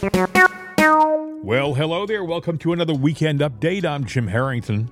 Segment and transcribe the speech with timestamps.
[0.00, 2.22] Well, hello there.
[2.22, 3.84] Welcome to another weekend update.
[3.84, 4.88] I'm Jim Harrington.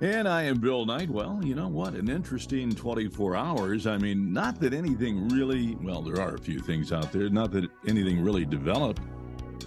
[0.00, 1.08] And I am Bill Knight.
[1.08, 1.94] Well, you know what?
[1.94, 3.86] An interesting 24 hours.
[3.86, 7.52] I mean, not that anything really, well, there are a few things out there, not
[7.52, 9.00] that anything really developed.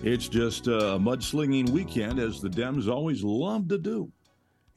[0.04, 4.12] It's just a mudslinging weekend, as the Dems always love to do.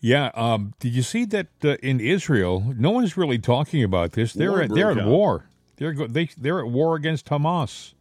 [0.00, 0.30] Yeah.
[0.34, 2.72] Um, did you see that uh, in Israel?
[2.76, 4.32] No one's really talking about this.
[4.32, 5.08] They're War at, they're at out.
[5.08, 5.48] war.
[5.76, 7.94] They're go- they they're at war against Hamas.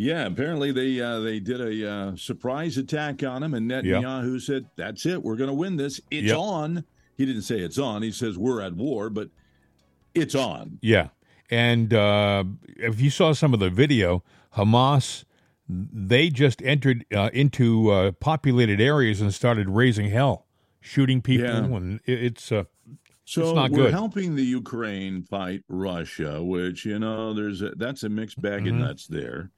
[0.00, 4.66] Yeah, apparently they uh, they did a uh, surprise attack on him, and Netanyahu said,
[4.76, 6.00] "That's it, we're going to win this.
[6.10, 6.36] It's Yep.
[6.38, 6.84] on."
[7.16, 8.02] He didn't say it's on.
[8.02, 9.30] He says we're at war, but
[10.14, 10.78] it's on.
[10.82, 11.08] Yeah.
[11.50, 12.44] And uh,
[12.76, 14.22] if you saw some of the video,
[14.56, 15.24] Hamas
[15.68, 20.46] they just entered uh, into uh, populated areas and started raising hell,
[20.80, 21.64] shooting people, Yeah.
[21.76, 22.64] and it, it's uh,
[23.24, 23.92] So It's not we're good.
[23.92, 28.68] helping the Ukraine fight Russia, which you know there's a, that's a mixed bag Mhm.
[28.68, 29.50] of nuts there.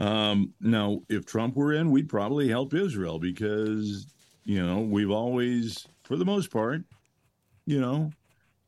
[0.00, 4.06] Um, now, if Trump were in, we'd probably help Israel because
[4.44, 6.82] you know we've always, for the most part,
[7.66, 8.10] you know,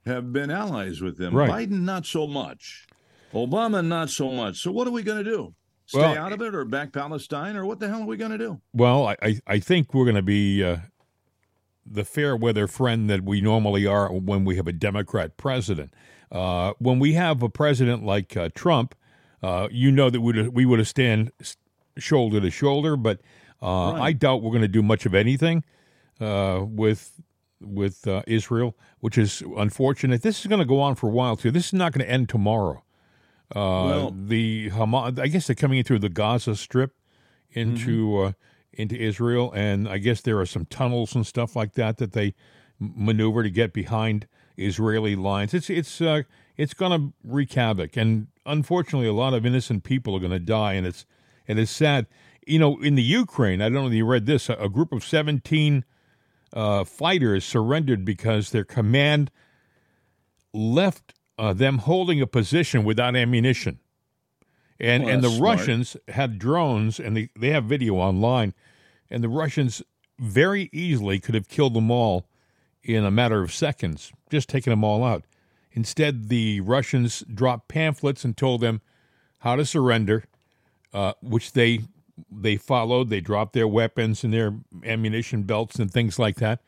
[0.05, 1.34] have been allies with them.
[1.34, 1.51] Right.
[1.51, 2.87] Biden, not so much.
[3.33, 4.59] Obama, not so much.
[4.59, 5.55] So what are we going to do?
[5.87, 8.31] Stay Well, out of it, or back Palestine, or what the hell are we going
[8.31, 8.61] to do?
[8.75, 10.77] Well, I, I, think we're going to be uh,
[11.85, 15.95] the fair weather friend that we normally are when we have a Democrat president.
[16.31, 18.95] Uh, when we have a president like uh, Trump,
[19.43, 21.33] uh, you know that we'd, we would have stand
[21.98, 23.21] shoulder to shoulder, but
[23.62, 24.01] uh, Right.
[24.03, 25.65] I doubt we're going to do much of anything
[26.21, 27.21] uh, with
[27.61, 30.23] with uh, Israel, which is unfortunate.
[30.23, 31.51] This is going to go on for a while too.
[31.51, 32.83] This is not going to end tomorrow.
[33.55, 36.93] Uh, the Hamas, I guess they're coming in through the Gaza Strip
[37.51, 38.33] into uh,
[38.73, 42.35] into Israel, and I guess there are some tunnels and stuff like that that they
[42.79, 44.27] maneuver to get behind
[44.57, 45.53] Israeli lines.
[45.53, 46.23] It's it's uh,
[46.57, 50.39] it's going to wreak havoc, and unfortunately, a lot of innocent people are going to
[50.39, 51.07] die, and it's
[51.47, 52.07] and it's sad.
[52.47, 54.48] You know, in the Ukraine, I don't know if you read this.
[54.48, 55.85] A, a group of seventeen
[56.53, 59.31] uh, fighters surrendered because their command
[60.53, 63.79] left uh, them holding a position without ammunition.
[64.79, 65.59] And Well, and the smart.
[65.59, 68.53] Russians had drones, and they, they have video online,
[69.11, 69.83] and the Russians
[70.19, 72.27] very easily could have killed them all
[72.83, 75.24] in a matter of seconds, just taking them all out.
[75.73, 78.81] Instead, the Russians dropped pamphlets and told them
[79.39, 80.25] how to surrender,
[80.93, 81.81] uh, which they
[82.31, 83.09] they followed.
[83.09, 86.61] They dropped their weapons and their ammunition belts and things like that,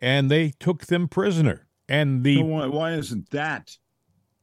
[0.00, 1.66] and they took them prisoner.
[1.88, 3.78] And the So why, why isn't that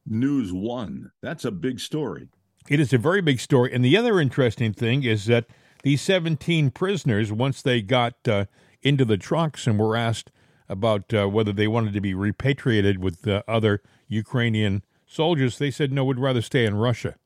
[0.06, 1.12] news one?
[1.22, 2.28] That's a big story.
[2.68, 3.72] It is a very big story.
[3.72, 5.46] And the other interesting thing is that
[5.82, 8.46] these 17 prisoners, once they got uh,
[8.82, 10.30] into the trucks and were asked
[10.68, 15.92] about uh, whether they wanted to be repatriated with uh, other Ukrainian soldiers, they said,
[15.92, 17.16] no, we'd rather stay in Russia.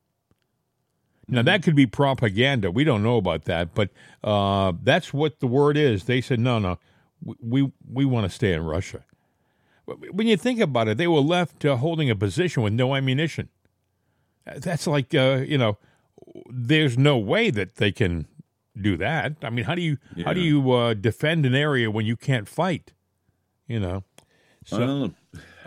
[1.31, 2.71] Now, that could be propaganda.
[2.71, 3.91] We don't know about that, but
[4.25, 6.05] uh, that's what the word is.
[6.05, 6.79] They said, no, no,
[7.23, 9.05] we, we, want to stay in Russia.
[9.85, 13.51] When you think about it, they were left uh, holding a position with no ammunition.
[14.57, 15.79] That's like uh, you know,
[16.51, 18.27] there's no way that they can
[18.81, 19.35] do that.
[19.43, 22.49] I mean, how do you how do you uh, defend an area when you can't
[22.49, 22.93] fight?
[23.67, 24.05] You know,
[24.65, 25.13] so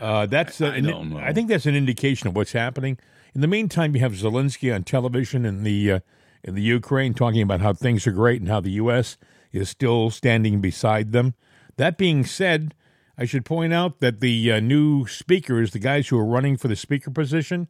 [0.01, 1.17] uh, that's I don't know.
[1.19, 2.97] I think that's an indication of what's happening.
[3.33, 5.99] In the meantime, you have Zelensky on television in the uh,
[6.43, 9.17] in the Ukraine talking about how things are great and how the U.S.
[9.51, 11.35] is still standing beside them.
[11.77, 12.73] That being said,
[13.17, 16.67] I should point out that the uh, new speakers, the guys who are running for
[16.67, 17.69] the speaker position,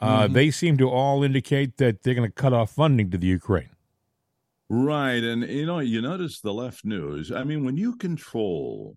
[0.00, 0.32] uh, Mm-hmm.
[0.34, 3.70] they seem to all indicate that they're going to cut off funding to the Ukraine.
[4.68, 5.22] right.
[5.24, 7.32] And, you know, you notice the left news.
[7.32, 8.96] I mean, when you control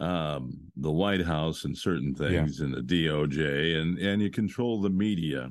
[0.00, 4.90] um, the White House and certain things and the DOJ and, and you control the
[4.90, 5.50] media,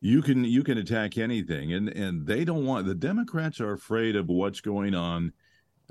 [0.00, 4.14] you can you can attack anything and and they don't want the democrats are afraid
[4.14, 5.32] of what's going on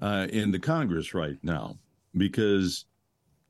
[0.01, 1.77] uh, in the congress right now
[2.15, 2.85] because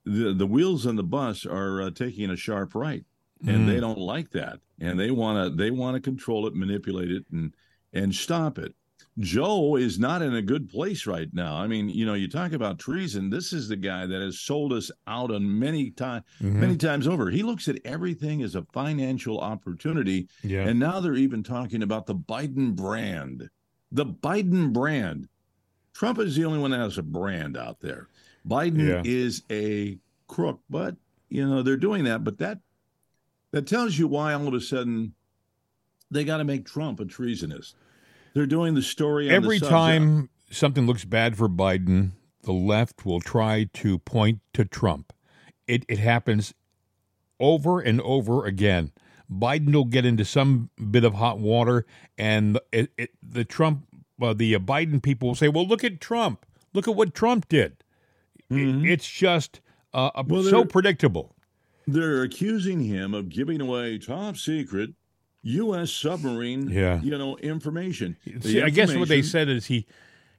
[0.06, 3.04] the the wheels on the bus are uh, taking a sharp right
[3.46, 7.12] and they don't like that and they want to they want to control it manipulate
[7.12, 7.54] it and
[7.94, 8.74] and stop it
[9.20, 12.52] joe is not in a good place right now i mean you know you talk
[12.52, 16.60] about treason this is the guy that has sold us out on many times Mm-hmm.
[16.60, 20.68] many times over he looks at everything as a financial opportunity Yeah.
[20.68, 23.50] and now they're even talking about the biden brand
[23.92, 25.28] the biden brand
[25.94, 28.10] trump is the only one that has a brand out there
[28.48, 29.02] biden Yeah.
[29.04, 29.98] is a
[30.28, 30.96] crook but
[31.30, 32.60] you know they're doing that but that
[33.52, 35.14] that tells you why all of a sudden
[36.12, 37.74] they got to make Trump a treasonist.
[38.38, 42.12] They're doing the story on Every the time something looks bad for Biden,
[42.44, 45.12] the left will try to point to Trump.
[45.66, 46.54] It it happens
[47.40, 48.92] over and over again.
[49.28, 53.88] Biden will get into some bit of hot water, and it, it, the Trump
[54.22, 56.46] uh, the Biden people will say, "Well, look at Trump.
[56.74, 57.84] Look at what Trump did."
[58.52, 58.86] Mm-hmm.
[58.86, 59.62] It's just
[59.96, 61.36] uh, well, so predictable.
[61.88, 64.94] They're accusing him of giving away top secret
[65.48, 65.92] U.S.
[65.92, 67.00] submarine, yeah.
[67.02, 68.18] you know, information.
[68.42, 69.86] See, I guess what they said is he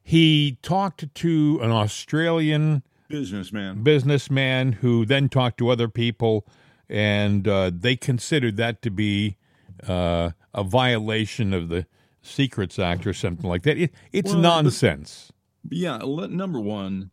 [0.03, 6.47] he talked to an Australian businessman businessman who then talked to other people,
[6.91, 9.39] and uh, they considered that to be
[9.87, 11.87] uh, a violation of the
[12.21, 13.79] Secrets Act or something like that.
[13.79, 15.33] It, it's well, nonsense.
[15.65, 17.13] But, yeah, let, number one,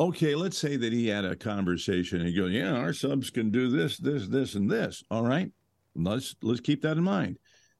[0.00, 3.50] okay, let's say that he had a conversation and he goes, "Yeah, our subs can
[3.50, 5.50] do this, this, this, and this." All right,
[5.96, 7.38] let's let's keep that in mind.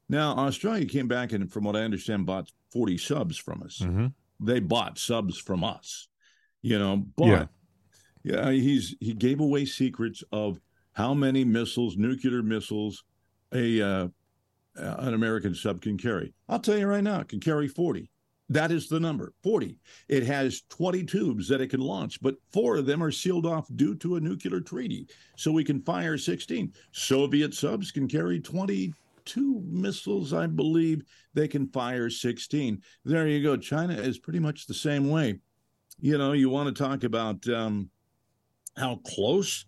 [0.09, 3.81] Now, Australia came back and, from what I understand, bought forty subs from us.
[3.83, 4.07] Mm-hmm.
[4.41, 6.09] They bought subs from us,
[6.63, 7.05] you know.
[7.17, 7.47] But yeah.
[8.23, 10.61] yeah, he's he gave away secrets of
[10.93, 13.05] how many missiles, nuclear missiles,
[13.53, 14.09] a uh,
[14.77, 16.35] an American sub can carry.
[16.49, 18.11] I'll tell you right now, it can carry forty.
[18.49, 19.77] That is the number 40.
[20.09, 23.67] It has 20 tubes that it can launch, but four of them are sealed off
[23.75, 25.09] due to a nuclear treaty.
[25.37, 26.73] So we can fire 16.
[26.93, 31.03] Soviet subs can carry 22 missiles, I believe.
[31.35, 32.81] They can fire 16.
[33.05, 33.57] There you go.
[33.57, 35.41] China is pretty much the same way.
[35.99, 37.91] You know, you want to talk about um,
[38.77, 39.65] how close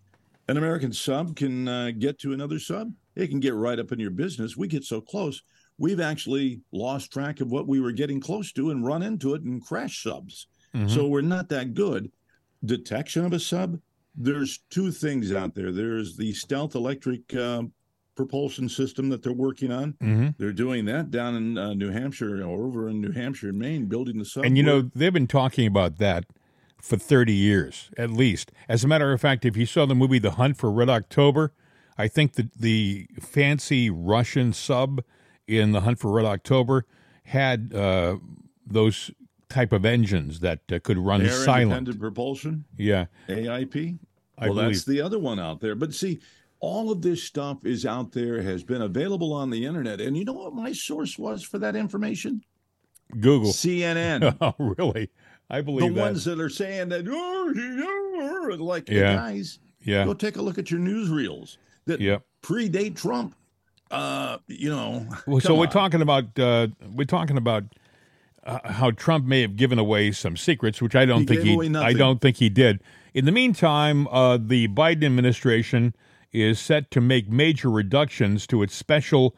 [0.47, 2.93] an American sub can uh, get to another sub?
[3.15, 4.55] It can get right up in your business.
[4.55, 5.41] We get so close
[5.79, 9.41] we've actually lost track of what we were getting close to and run into it
[9.41, 10.47] and crash subs.
[10.75, 10.89] Mm-hmm.
[10.89, 12.11] So we're not that good.
[12.63, 13.79] Detection of a sub,
[14.15, 15.71] there's two things out there.
[15.71, 17.63] There's the stealth electric uh,
[18.15, 19.93] propulsion system that they're working on.
[19.93, 20.27] Mm-hmm.
[20.37, 24.19] They're doing that down in uh, New Hampshire or over in New Hampshire, Maine, building
[24.19, 24.43] the sub.
[24.43, 26.25] And you know, they've been talking about that
[26.81, 28.51] for 30 years at least.
[28.67, 31.53] As a matter of fact, if you saw the movie The Hunt for Red October,
[31.97, 35.01] I think that the fancy Russian sub
[35.49, 36.85] in the Hunt for Red October
[37.23, 38.17] had uh,
[38.65, 39.11] those
[39.49, 41.63] type of engines that uh, could run Air silent.
[41.63, 42.65] Independent propulsion.
[42.77, 43.97] Yeah, AIP.
[44.37, 44.69] I well, believe.
[44.69, 45.75] that's the other one out there.
[45.75, 46.19] But see,
[46.59, 50.25] all of this stuff is out there, has been available on the internet, and you
[50.25, 52.43] know what my source was for that information?
[53.19, 54.37] Google, CNN.
[54.41, 55.09] oh, really?
[55.49, 56.01] I believe the that.
[56.01, 59.15] ones that are saying that, oh, like, yeah.
[59.15, 60.05] guys, yeah.
[60.05, 62.23] go take a look at your newsreels that yep.
[62.43, 63.35] predate Trump.
[63.91, 65.07] Uh, you know.
[65.25, 67.63] Well, so we're talking about uh, we're talking about
[68.43, 71.75] uh, how Trump may have given away some secrets, which I don't he think he
[71.77, 72.81] I don't think he did.
[73.13, 75.95] In the meantime, uh, the Biden administration
[76.31, 79.35] is set to make major reductions to its special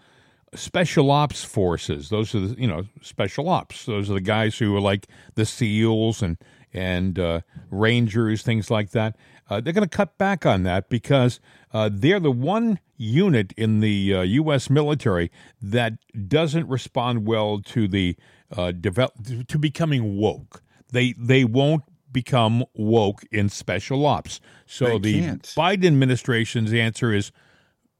[0.53, 2.09] special ops forces.
[2.09, 3.86] Those are the you know special ops.
[3.86, 6.38] Those are the guys who are like the SEALs and
[6.74, 9.15] and uh, Rangers, things like that.
[9.50, 11.42] Uh, they're going to cut back on that because
[11.74, 14.70] uh, they're the one unit in the uh, U.S.
[14.70, 15.32] military
[15.62, 15.94] that
[16.28, 18.16] doesn't respond well to the
[18.56, 19.14] uh, develop
[19.48, 20.62] to becoming woke.
[20.92, 24.40] They they won't become woke in special ops.
[24.66, 25.44] So they the can't.
[25.44, 27.32] Biden administration's answer is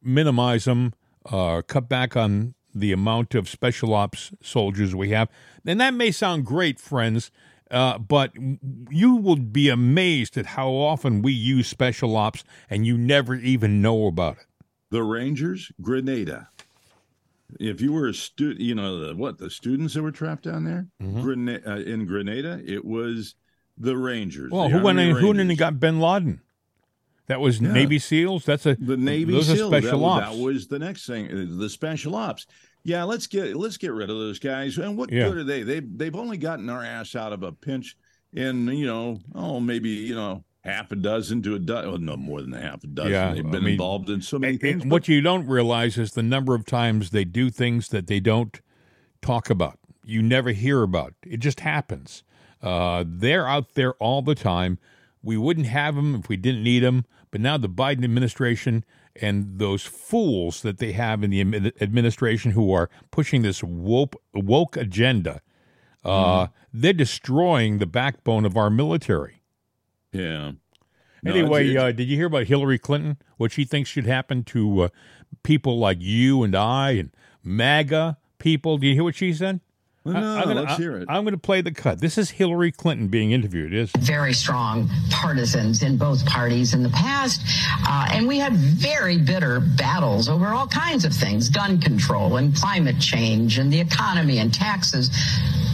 [0.02, 0.94] minimize them,
[1.26, 5.30] uh, cut back on the amount of special ops soldiers we have.
[5.66, 7.32] And that may sound great, friends.
[7.72, 8.34] Uh, but
[8.90, 13.82] you will be amazed at how often we use special ops and you never even
[13.82, 14.46] know about it.
[14.90, 16.50] The Rangers, Grenada.
[17.60, 20.66] If you were a student, you know, the, what, the students that were trapped down
[20.66, 21.22] there mm-hmm.
[21.22, 23.36] Grenada, uh, in Grenada, it was
[23.78, 24.52] the Rangers.
[24.52, 26.42] Well, the who went in, who and got bin Laden?
[27.28, 27.72] That was yeah.
[27.72, 28.44] Navy SEALs.
[28.44, 29.72] That's a the Navy those SEALs.
[29.72, 30.36] Are special that, ops.
[30.36, 31.58] That was the next thing.
[31.58, 32.46] The special ops
[32.84, 34.78] yeah, let's get let's get rid of those guys.
[34.78, 35.28] And what yeah.
[35.28, 35.64] good are they?
[35.64, 37.98] They they've only gotten our ass out of a pinch
[38.34, 42.16] in you know oh maybe you know half a dozen to a dozen, well, no
[42.16, 43.12] more than a half a dozen.
[43.12, 44.86] Yeah, They've been I mean, involved in so many things.
[44.86, 48.60] what you don't realize is the number of times they do things that they don't
[49.22, 49.80] talk about.
[50.04, 51.14] You never hear about.
[51.26, 52.24] It just happens.
[52.62, 54.78] Uh, they're out there all the time.
[55.24, 57.06] We wouldn't have them if we didn't need them.
[57.32, 58.84] But now the Biden administration
[59.16, 64.78] and those fools that they have in the administration who are pushing this woke, woke
[64.78, 65.42] agenda,
[66.04, 66.52] uh, mm.
[66.74, 69.42] they're destroying the backbone of our military.
[70.12, 70.54] Yeah.
[71.24, 73.18] No, anyway, it's, it's, uh, did you hear about Hillary Clinton?
[73.38, 74.90] What she thinks should happen to uh,
[75.44, 77.12] people like you and I and
[77.44, 78.78] MAGA people?
[78.78, 79.60] Do you hear what she said?
[80.04, 81.06] Well, no, I'm gonna, let's hear it.
[81.10, 82.00] I'm going to play the cut.
[82.02, 83.72] This is Hillary Clinton being interviewed.
[83.72, 87.42] Is very strong partisans in both parties in the past,
[87.88, 92.56] uh, and we had very bitter battles over all kinds of things: gun control and
[92.56, 95.12] climate change and the economy and taxes.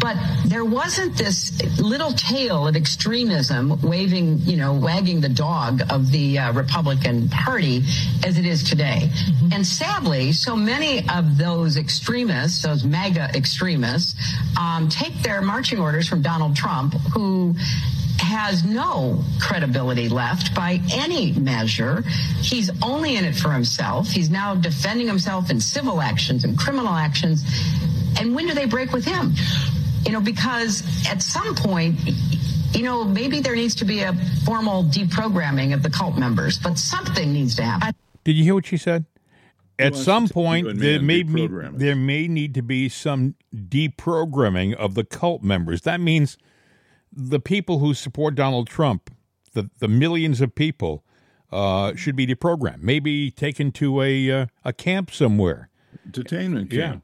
[0.01, 6.11] But there wasn't this little tail of extremism waving, you know, wagging the dog of
[6.11, 7.77] the uh, Republican Party
[8.25, 9.09] as it is today.
[9.09, 9.53] Mm-hmm.
[9.53, 14.16] And sadly, so many of those extremists, those MAGA extremists
[14.59, 17.55] um, take their marching orders from Donald Trump, who
[18.19, 22.01] has no credibility left by any measure.
[22.41, 24.09] He's only in it for himself.
[24.09, 27.43] He's now defending himself in civil actions and criminal actions.
[28.19, 29.33] And when do they break with him?
[30.05, 31.99] You know, because at some point,
[32.73, 34.13] you know, maybe there needs to be a
[34.45, 37.95] formal deprogramming of the cult members, but something needs to happen.
[38.23, 39.05] Did you hear what she said?
[39.79, 45.03] At some point, there may, be, there may need to be some deprogramming of the
[45.03, 45.81] cult members.
[45.81, 46.37] That means
[47.11, 49.13] the people who support Donald Trump,
[49.53, 51.03] the, the millions of people,
[51.51, 52.81] uh, should be deprogrammed.
[52.81, 55.69] Maybe taken to a uh, a camp somewhere.
[56.09, 57.03] Detainment camp.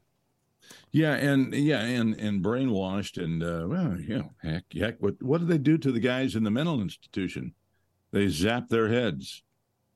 [0.90, 5.40] Yeah, and yeah, and and brainwashed, and uh, well, you know, heck, heck, what what
[5.40, 7.54] do they do to the guys in the mental institution?
[8.12, 9.43] They zap their heads.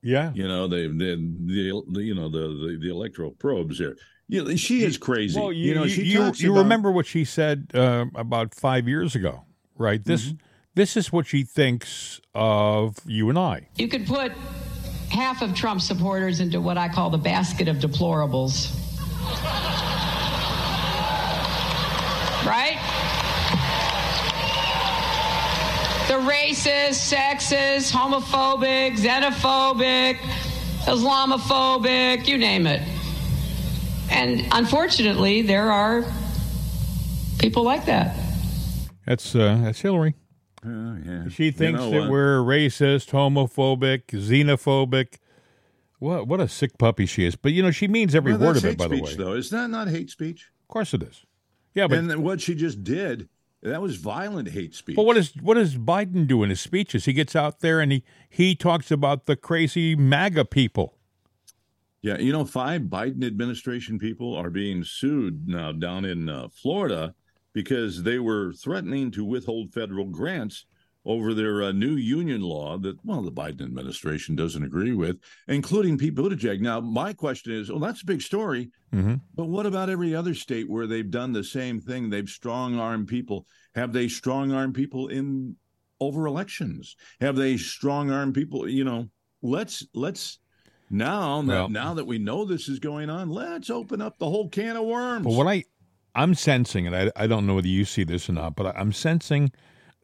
[0.02, 3.96] Yeah, you know, they they the, the you know the, the the electro probes here.
[4.28, 5.40] Yeah, she is crazy.
[5.40, 6.62] Well, you, you know, she you, you about...
[6.62, 9.44] remember what she said uh, about five years ago,
[9.76, 10.04] right?
[10.04, 10.36] This mm-hmm.
[10.74, 13.68] this is what she thinks of you and I.
[13.76, 14.32] You could put
[15.10, 18.74] half of Trump supporters into what I call the basket of deplorables
[22.46, 22.78] right?
[26.08, 30.16] The racist, sexist, homophobic, xenophobic,
[30.86, 32.80] Islamophobic, you name it.
[34.10, 36.06] And unfortunately, there are
[37.38, 38.16] people like that.
[39.04, 40.14] That's uh, that's Hillary.
[40.64, 41.28] Uh, yeah.
[41.28, 45.18] She thinks you know that we're racist, homophobic, xenophobic.
[45.98, 47.36] What what a sick puppy she is.
[47.36, 48.78] But you know, she means every well, word of it.
[48.78, 50.50] By speech, the way, though, is that not hate speech?
[50.62, 51.26] Of course it is.
[51.74, 53.28] Yeah, but and what she just did
[53.62, 54.96] that was violent hate speech.
[54.96, 57.04] But what is what does Biden do in his speeches?
[57.04, 60.94] He gets out there and he he talks about the crazy MAGA people.
[62.00, 67.14] Yeah, you know, five Biden administration people are being sued now down in uh, Florida
[67.52, 70.66] because they were threatening to withhold federal grants
[71.08, 75.16] over their uh, new union law that, well, the Biden administration doesn't agree with,
[75.48, 76.60] including Pete Buttigieg.
[76.60, 79.14] Now, my question is, well, that's a big story, mm-hmm.
[79.34, 82.10] but what about every other state where they've done the same thing?
[82.10, 83.46] They've strong armed people.
[83.74, 85.56] Have they strong armed people in
[85.98, 86.94] over elections?
[87.22, 88.68] Have they strong armed people?
[88.68, 89.08] You know,
[89.40, 90.38] let's let's
[90.90, 94.50] now well, now that we know this is going on, let's open up the whole
[94.50, 95.24] can of worms.
[95.24, 95.64] But what I
[96.14, 98.92] I'm sensing, and I, I don't know whether you see this or not, but I'm
[98.92, 99.52] sensing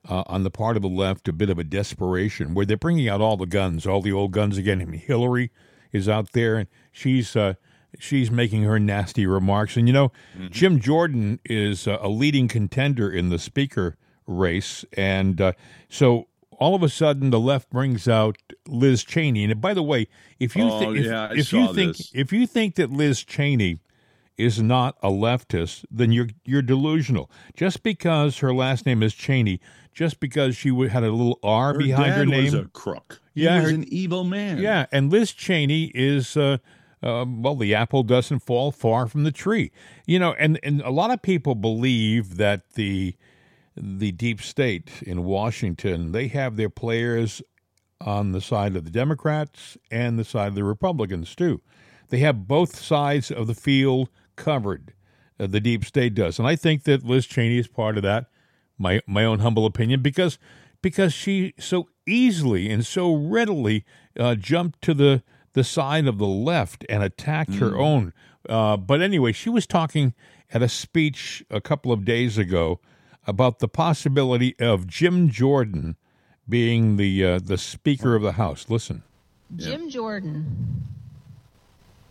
[0.09, 3.09] uh, on the part of the left a bit of a desperation where they're bringing
[3.09, 4.81] out all the guns, all the old guns again.
[4.81, 5.51] I mean, Hillary
[5.93, 7.55] is out there and she's uh,
[7.99, 9.77] she's making her nasty remarks.
[9.77, 10.49] And you know, mm-hmm.
[10.51, 13.97] Jim Jordan is uh, a leading contender in the speaker
[14.27, 15.53] race, and uh,
[15.89, 19.45] so all of a sudden the left brings out Liz Cheney.
[19.45, 20.09] And by the way,
[20.39, 22.11] if you oh, think if, yeah, if you think this.
[22.15, 23.79] if you think that Liz Cheney
[24.37, 27.31] is not a leftist, then you're you're delusional.
[27.57, 29.61] Just because her last name is Cheney
[29.95, 32.45] just because she had a little R her behind her name.
[32.45, 33.21] Was a crook.
[33.33, 34.59] Yeah, he was her, an evil man.
[34.59, 36.37] Yeah, and Liz Cheney is.
[36.37, 36.59] Uh,
[37.03, 39.71] uh, well, the apple doesn't fall far from the tree,
[40.07, 43.15] you know, and, and a lot of people believe that the
[43.77, 47.43] the deep state in Washington they have their players
[48.01, 51.61] on the side of the Democrats and the side of the Republicans too.
[52.09, 54.95] They have both sides of the field covered.
[55.39, 58.31] Uh, the deep state does, and I think that Liz Cheney is part of that
[58.79, 60.39] my my own humble opinion, because
[60.83, 63.85] because she so easily and so readily
[64.19, 65.23] uh, jumped to the
[65.55, 67.59] the side of the left and attacked mm.
[67.61, 68.13] her own.
[68.49, 70.13] Uh, but anyway, she was talking
[70.53, 72.81] at a speech a couple of days ago
[73.27, 75.97] about the possibility of Jim Jordan
[76.49, 78.67] being the uh, the Speaker of the House.
[78.69, 79.03] Listen,
[79.57, 80.85] Jim Jordan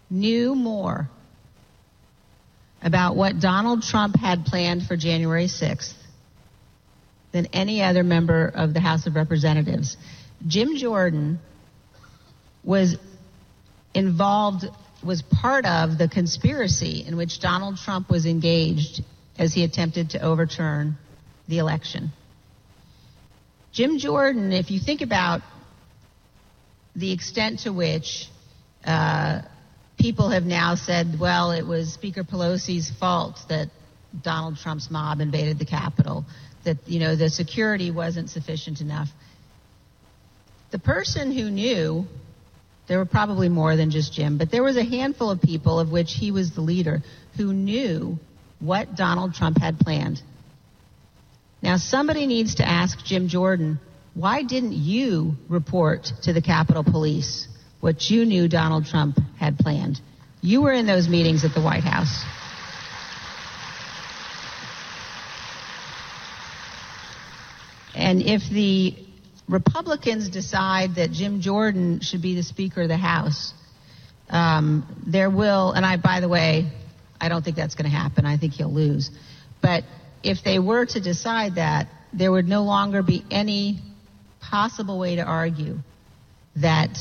[0.10, 1.10] knew more
[2.82, 5.94] about what Donald Trump had planned for January 6th
[7.34, 9.98] than any other member of the House of Representatives.
[10.48, 11.40] Jim Jordan
[12.64, 12.96] was
[13.94, 14.66] involved,
[15.04, 19.04] was part of the conspiracy in which Donald Trump was engaged
[19.38, 20.96] as he attempted to overturn
[21.48, 22.12] the election.
[23.74, 25.42] Jim Jordan, if you think about
[26.96, 28.30] the extent to which
[28.86, 29.42] uh,
[29.98, 33.70] people have now said, well, it was Speaker Pelosi's fault that
[34.22, 36.24] Donald Trump's mob invaded the Capitol
[36.64, 39.10] that you know the security wasn't sufficient enough.
[40.72, 42.06] The person who knew,
[42.88, 45.92] there were probably more than just Jim, but there was a handful of people of
[45.92, 47.02] which he was the leader
[47.38, 48.18] who knew
[48.60, 50.22] what Donald Trump had planned.
[51.62, 53.80] Now somebody needs to ask Jim Jordan,
[54.14, 57.48] why didn't you report to the Capitol Police
[57.80, 60.00] what you knew Donald Trump had planned?
[60.42, 62.24] You were in those meetings at the White House.
[68.14, 68.96] And if the
[69.50, 73.56] Republicans decide that Jim Jordan should be the Speaker of the House,
[74.30, 76.72] um, there will, and I, by the way,
[77.20, 78.28] I don't think that's going to happen.
[78.28, 79.10] I think he'll lose.
[79.64, 79.84] But
[80.22, 83.80] if they were to decide that, there would no longer be any
[84.40, 85.80] possible way to argue
[86.58, 87.00] that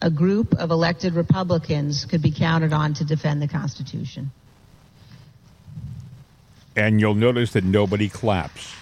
[0.00, 4.30] a group of elected Republicans could be counted on to defend the Constitution.
[6.74, 8.74] And you'll notice that nobody claps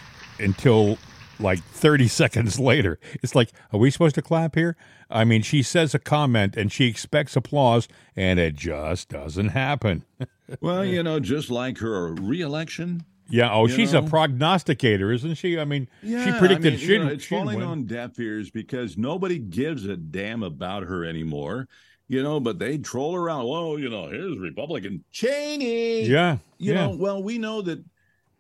[0.43, 0.99] until
[1.43, 2.99] like 30 seconds later.
[3.23, 4.77] It's like, are we supposed to clap here?
[5.11, 10.05] I mean, she says a comment and she expects applause, and it just doesn't happen.
[10.61, 13.05] well, you know, just like her reelection.
[13.29, 13.53] Yeah.
[13.53, 14.01] Oh, she's know?
[14.01, 15.59] a prognosticator, isn't she?
[15.59, 17.67] I mean, yeah, she predicted I mean, she'd, know, it's falling win.
[17.67, 21.69] on deaf ears because nobody gives a damn about her anymore.
[22.09, 23.49] You know, but they troll around.
[23.49, 26.03] Well, you know, here's Republican Cheney.
[26.03, 26.39] Yeah.
[26.59, 26.87] You yeah.
[26.87, 27.85] know, well, we know that.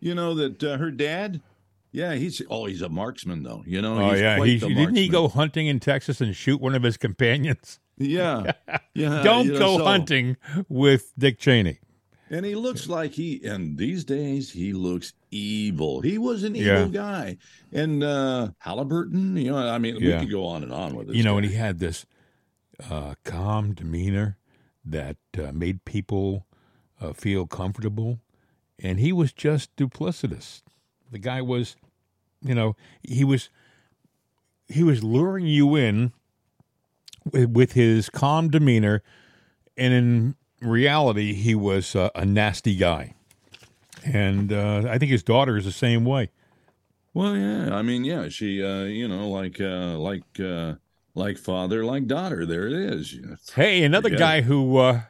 [0.00, 1.40] You know that uh, her dad
[1.92, 3.62] yeah, he's oh, he's a marksman though.
[3.66, 4.10] You know.
[4.10, 7.78] Oh yeah, he didn't he go hunting in Texas and shoot one of his companions?
[7.98, 8.52] Yeah,
[8.94, 9.22] yeah.
[9.22, 10.36] Don't you know, go so, hunting
[10.68, 11.78] with Dick Cheney.
[12.30, 16.00] And he looks like he, and these days he looks evil.
[16.00, 16.88] He was an evil Yeah.
[16.88, 17.36] guy.
[17.72, 20.14] And uh Halliburton, you know, I mean, Yeah.
[20.14, 21.16] we could go on and on with this.
[21.16, 22.06] You know, and he had this
[22.90, 24.38] uh, calm demeanor
[24.82, 26.46] that uh, made people
[27.00, 28.18] uh, feel comfortable,
[28.78, 30.62] and he was just duplicitous.
[31.12, 31.76] The guy was,
[32.42, 33.50] you know, he was
[34.66, 36.12] he was luring you in
[37.30, 39.02] with, his calm demeanor,
[39.76, 43.14] and in reality, he was uh, a nasty guy.
[44.04, 46.30] And uh, I think his daughter is the same way.
[47.14, 47.74] Well, yeah.
[47.74, 48.28] I mean, yeah.
[48.30, 50.74] She, uh, you know, like, uh, like, uh,
[51.14, 52.46] like father, like daughter.
[52.46, 53.14] There it is.
[53.54, 54.44] Hey, another Forget guy it.
[54.44, 55.02] who uh,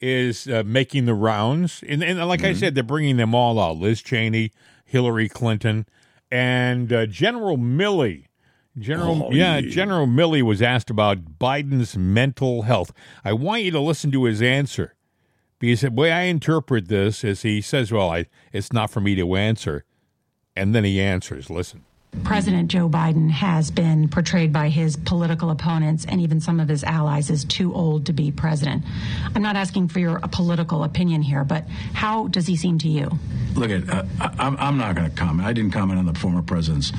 [0.00, 2.48] is uh, making the rounds, and, and like Mm-hmm.
[2.48, 4.50] I said, they're bringing them all out: Liz Cheney,
[4.84, 5.86] Hillary Clinton,
[6.30, 8.26] and uh, General Milley.
[8.78, 9.70] General, Oh, yeah, yeah.
[9.70, 12.92] General Milley was asked about Biden's mental health.
[13.24, 14.94] I want you to listen to his answer
[15.60, 19.14] because the way I interpret this is he says, "Well, I, it's not for me
[19.14, 19.84] to answer,"
[20.56, 21.48] and then he answers.
[21.50, 21.84] Listen.
[22.22, 26.84] President Joe Biden has been portrayed by his political opponents and even some of his
[26.84, 28.84] allies as too old to be president.
[29.34, 33.10] I'm not asking for your political opinion here, but how does he seem to you?
[33.54, 34.04] Look at, uh,
[34.38, 35.46] I'm not going to comment.
[35.46, 36.92] I didn't comment on the former president's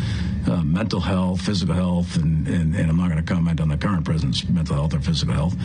[0.47, 3.77] uh, mental health, physical health, and, and, and I'm not going to comment on the
[3.77, 5.55] current president's mental health or physical health.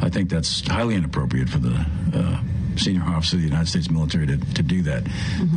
[0.00, 2.40] I think that's highly inappropriate for the uh,
[2.78, 5.06] senior officer of the United States military to, to do that.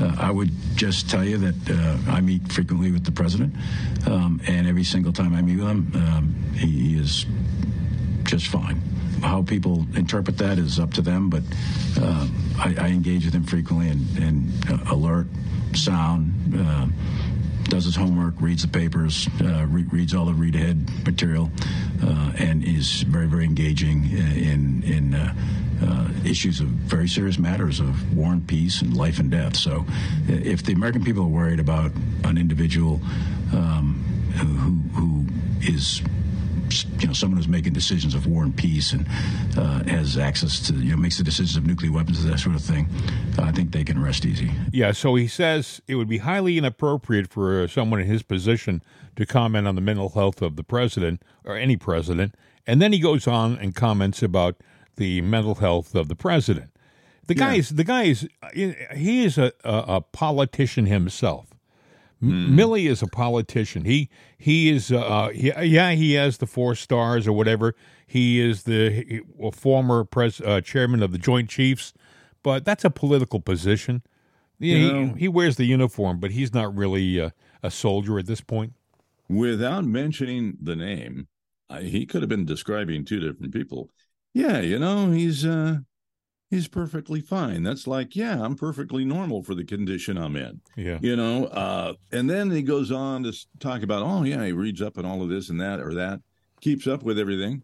[0.01, 3.55] Uh, I would just tell you that uh, I meet frequently with the president,
[4.07, 7.25] um, and every single time I meet with him, um, he, he is
[8.23, 8.81] just fine.
[9.21, 11.43] How people interpret that is up to them, but
[11.99, 15.27] uh, I, I engage with him frequently and, and uh, alert,
[15.75, 16.87] sound, uh,
[17.65, 21.49] does his homework, reads the papers, uh, re- reads all the read ahead material,
[22.03, 25.13] uh, and is very, very engaging in, in
[25.81, 29.55] uh, issues of very serious matters of war and peace and life and death.
[29.55, 29.85] So
[30.27, 31.91] if the American people are worried about
[32.23, 33.01] an individual
[33.53, 34.03] um,
[34.35, 35.25] who, who
[35.61, 36.01] is
[36.99, 39.05] you know, someone who's making decisions of war and peace and
[39.57, 42.55] uh, has access to, you know, makes the decisions of nuclear weapons and that sort
[42.55, 42.87] of thing,
[43.37, 44.51] I think they can rest easy.
[44.71, 48.81] Yeah, so he says it would be highly inappropriate for uh, someone in his position
[49.15, 52.35] to comment on the mental health of the president or any president.
[52.65, 54.55] And then he goes on and comments about
[54.95, 56.71] the mental health of the president.
[57.27, 61.47] The guy is the guy is he is a, a, a politician himself.
[62.21, 63.85] M- Milley is a politician.
[63.85, 67.73] He he is uh, he, yeah he has the four stars or whatever.
[68.05, 71.93] He is the he- well, former pres, uh, chairman of the Joint Chiefs,
[72.43, 74.01] but that's a political position.
[74.59, 77.29] Yeah, You he, know- he wears the uniform, but he's not really uh,
[77.63, 78.73] a soldier at this point.
[79.29, 81.27] without mentioning the name,
[81.79, 83.89] he could have been describing two different people.
[84.33, 85.79] Yeah, you know, he's uh
[86.49, 87.63] he's perfectly fine.
[87.63, 90.61] That's like, yeah, I'm perfectly normal for the condition I'm in.
[90.75, 94.51] Yeah, You know, uh and then he goes on to talk about, oh yeah, he
[94.51, 96.21] reads up on all of this and that or that,
[96.61, 97.63] keeps up with everything.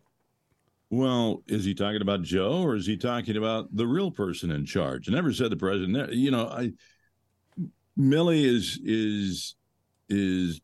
[0.89, 4.65] Well, is he talking about Joe or is he talking about the real person in
[4.65, 5.10] charge?
[5.10, 6.13] I never said the president.
[6.13, 6.71] You know, I
[7.99, 9.56] Milley is is
[10.10, 10.62] is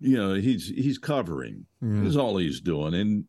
[0.00, 2.06] you know he's he's covering Mm.
[2.06, 3.24] is all he's doing and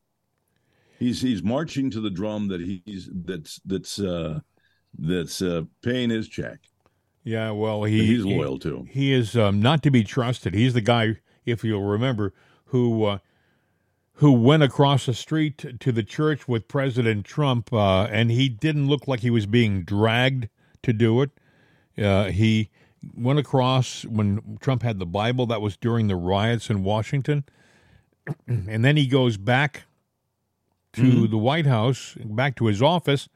[1.02, 4.40] he's he's marching to the drum that he's that's that's uh
[4.98, 6.60] that's uh paying his check
[7.24, 7.52] yeah.
[7.52, 10.54] Well, he he's he- loyal to He is um, not to be trusted.
[10.54, 12.34] He's the guy, if you'll remember,
[12.66, 13.18] who uh,
[14.14, 18.50] who went across the street to- to the church with President Trump, uh, and he
[18.50, 20.50] didn't look like he was being dragged
[20.84, 21.32] to do it.
[21.98, 22.70] Uh, he
[23.16, 25.46] went across when Trump had the Bible.
[25.46, 27.44] That was during the riots in Washington.
[28.48, 29.84] And then he goes back
[30.94, 31.32] to mm-hmm.
[31.32, 33.30] the White House, back to his office,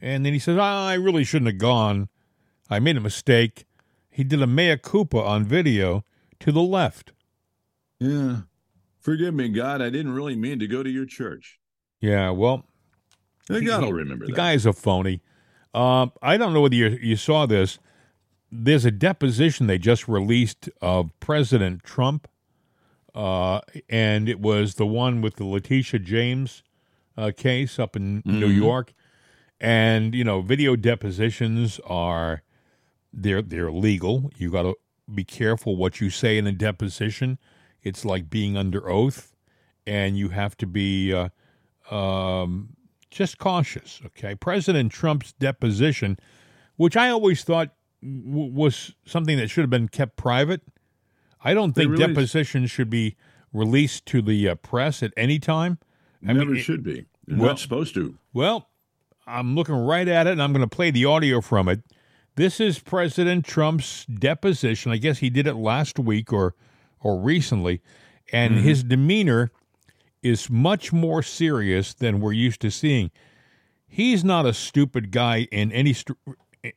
[0.00, 2.08] and then he says, ah, I really shouldn't have gone.
[2.68, 3.66] I made a mistake.
[4.10, 6.04] He did a mea culpa on video
[6.40, 7.12] to the left.
[7.98, 8.42] Yeah.
[8.98, 9.80] Forgive me, God.
[9.80, 11.58] I didn't really mean to go to your church.
[12.00, 12.66] Yeah, well,
[13.46, 14.36] the God will remember the that.
[14.36, 15.22] guy is a phony.
[15.74, 17.78] Um, I don't know whether you, you saw this.
[18.50, 22.28] There's a deposition they just released of President Trump,
[23.14, 26.62] uh, and it was the one with the Letitia James
[27.16, 28.40] uh, case up in mm-hmm.
[28.40, 28.92] New York.
[29.60, 32.42] And you know, video depositions are
[33.12, 34.30] they're they're legal.
[34.36, 34.74] You got to
[35.12, 37.38] be careful what you say in a deposition.
[37.82, 39.34] It's like being under oath,
[39.86, 41.28] and you have to be uh,
[41.94, 42.70] um,
[43.10, 44.00] just cautious.
[44.06, 46.18] Okay, President Trump's deposition,
[46.76, 50.62] which I always thought w- was something that should have been kept private.
[51.42, 53.16] I don't think depositions should be
[53.52, 55.78] released to the uh, press at any time.
[56.26, 57.06] I Never mean, should be.
[57.26, 58.16] They're well, not supposed to.
[58.32, 58.68] Well,
[59.26, 61.82] I'm looking right at it, and I'm going to play the audio from it.
[62.36, 64.92] This is President Trump's deposition.
[64.92, 66.54] I guess he did it last week or
[67.02, 67.80] or recently,
[68.32, 68.64] and mm-hmm.
[68.64, 69.50] his demeanor
[70.22, 73.10] is much more serious than we're used to seeing.
[73.88, 75.94] He's not a stupid guy in any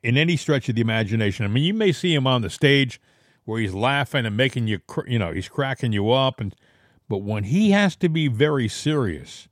[0.02, 1.46] in any stretch of the imagination.
[1.46, 3.02] I mean, you may see him on the stage
[3.46, 6.56] where he's laughing and making you, cr- you know, he's cracking you up, and
[7.08, 9.48] but when he has to be very serious,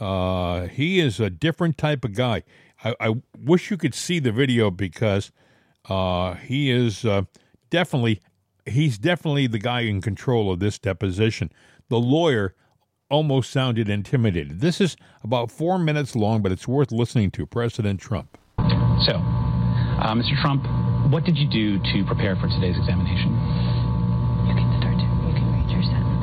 [0.00, 2.42] uh, he is a different type of guy.
[2.84, 5.32] I, I wish you could see the video because
[5.88, 7.22] uh, he is uh,
[7.70, 8.20] definitely
[8.66, 11.50] he's definitely the guy in control of this deposition.
[11.88, 12.54] The lawyer
[13.10, 14.60] almost sounded intimidated.
[14.60, 17.46] This is about four minutes long, but it's worth listening to.
[17.46, 18.36] President Trump.
[18.58, 20.38] So, uh, Mr.
[20.42, 20.64] Trump,
[21.10, 23.32] what did you do to prepare for today's examination?
[24.44, 24.98] You can start.
[24.98, 26.20] You can read your statement.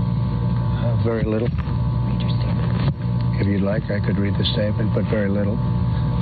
[0.85, 1.47] Uh, very little.
[1.47, 3.39] Read your statement.
[3.39, 5.53] If you'd like, I could read the statement, but very little.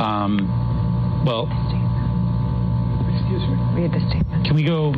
[0.04, 0.44] Um,
[1.26, 1.48] well,
[3.08, 3.56] excuse me.
[3.80, 4.44] Read the statement.
[4.46, 4.92] Can we go?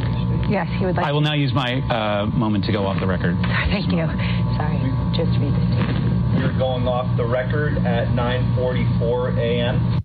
[0.50, 1.06] Yes, he would like.
[1.06, 3.38] I will now use my uh, moment to go off the record.
[3.70, 4.10] Thank you.
[4.58, 4.82] Sorry,
[5.14, 6.42] just read the statement.
[6.42, 10.02] We're going off the record at 9:44 a.m.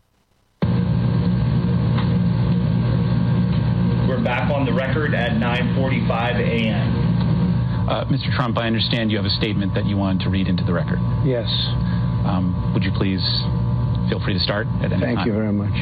[4.07, 7.10] We're back on the record at 9:45 a.m.
[7.91, 8.31] Uh, Mr.
[8.37, 11.01] Trump, I understand you have a statement that you wanted to read into the record.
[11.27, 11.51] Yes.
[12.23, 13.19] Um, would you please
[14.09, 15.27] feel free to start at any Thank time?
[15.27, 15.75] you very much.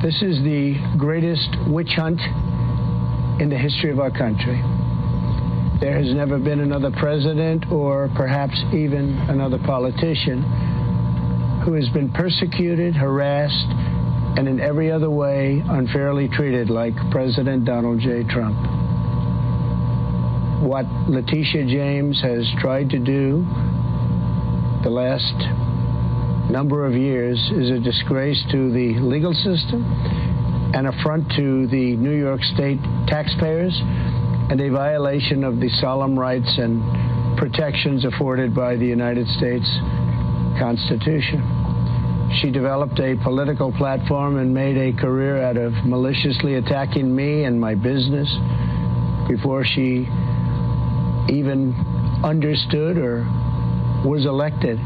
[0.00, 2.20] This is the greatest witch hunt
[3.42, 4.62] in the history of our country.
[5.80, 10.42] There has never been another president or perhaps even another politician
[11.64, 13.66] who has been persecuted, harassed,
[14.38, 18.22] and in every other way unfairly treated like President Donald J.
[18.22, 18.81] Trump.
[20.62, 23.44] What Letitia James has tried to do
[24.84, 25.34] the last
[26.52, 29.82] number of years is a disgrace to the legal system,
[30.72, 36.56] an affront to the New York State taxpayers, and a violation of the solemn rights
[36.58, 36.80] and
[37.36, 39.68] protections afforded by the United States
[40.60, 41.42] Constitution.
[42.40, 47.60] She developed a political platform and made a career out of maliciously attacking me and
[47.60, 48.28] my business
[49.28, 50.06] before she
[51.28, 51.74] even
[52.24, 53.24] understood or
[54.04, 54.78] was elected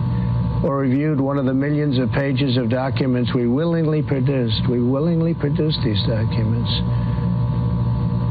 [0.65, 4.63] or reviewed one of the millions of pages of documents we willingly produced.
[4.69, 6.71] We willingly produced these documents.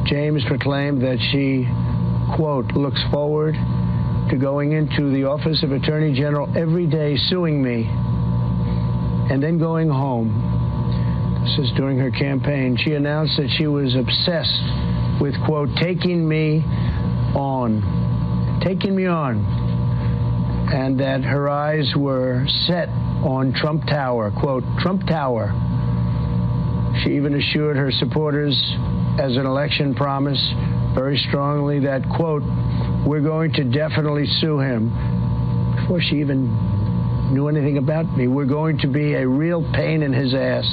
[0.09, 1.67] James proclaimed that she,
[2.35, 3.55] quote, looks forward
[4.29, 7.85] to going into the office of Attorney General every day suing me
[9.31, 10.29] and then going home.
[11.43, 12.77] This is during her campaign.
[12.77, 16.63] She announced that she was obsessed with, quote, taking me
[17.35, 18.61] on.
[18.63, 19.65] Taking me on
[20.73, 22.89] and that her eyes were set
[23.23, 25.53] on Trump Tower, quote, Trump Tower.
[27.03, 28.55] She even assured her supporters
[29.19, 30.41] as an election promise
[30.95, 32.41] very strongly that, quote,
[33.05, 34.89] we're going to definitely sue him.
[35.81, 36.47] Before she even
[37.33, 40.65] knew anything about me, we're going to be a real pain in his ass.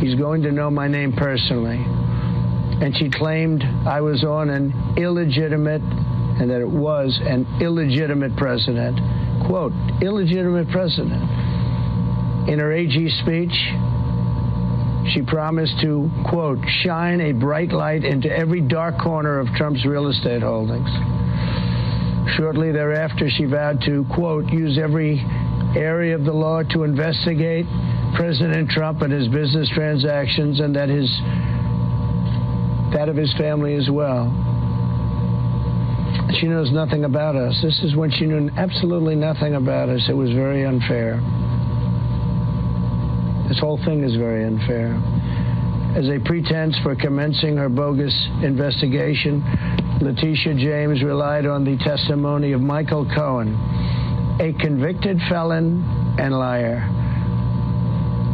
[0.00, 1.84] He's going to know my name personally.
[2.80, 8.98] And she claimed I was on an illegitimate and that it was an illegitimate president.
[9.46, 11.22] Quote, illegitimate president.
[12.48, 13.54] In her AG speech,
[15.12, 20.08] she promised to, quote, shine a bright light into every dark corner of Trump's real
[20.08, 20.88] estate holdings.
[22.36, 25.20] Shortly thereafter, she vowed to, quote, use every
[25.76, 27.66] area of the law to investigate
[28.14, 31.10] President Trump and his business transactions, and that his
[32.94, 34.32] that of his family as well.
[36.40, 37.58] She knows nothing about us.
[37.62, 40.06] This is when she knew absolutely nothing about us.
[40.08, 41.20] It was very unfair.
[43.48, 44.94] This whole thing is very unfair.
[45.94, 49.44] As a pretense for commencing her bogus investigation,
[50.00, 53.54] Letitia James relied on the testimony of Michael Cohen,
[54.40, 55.84] a convicted felon
[56.18, 56.82] and liar.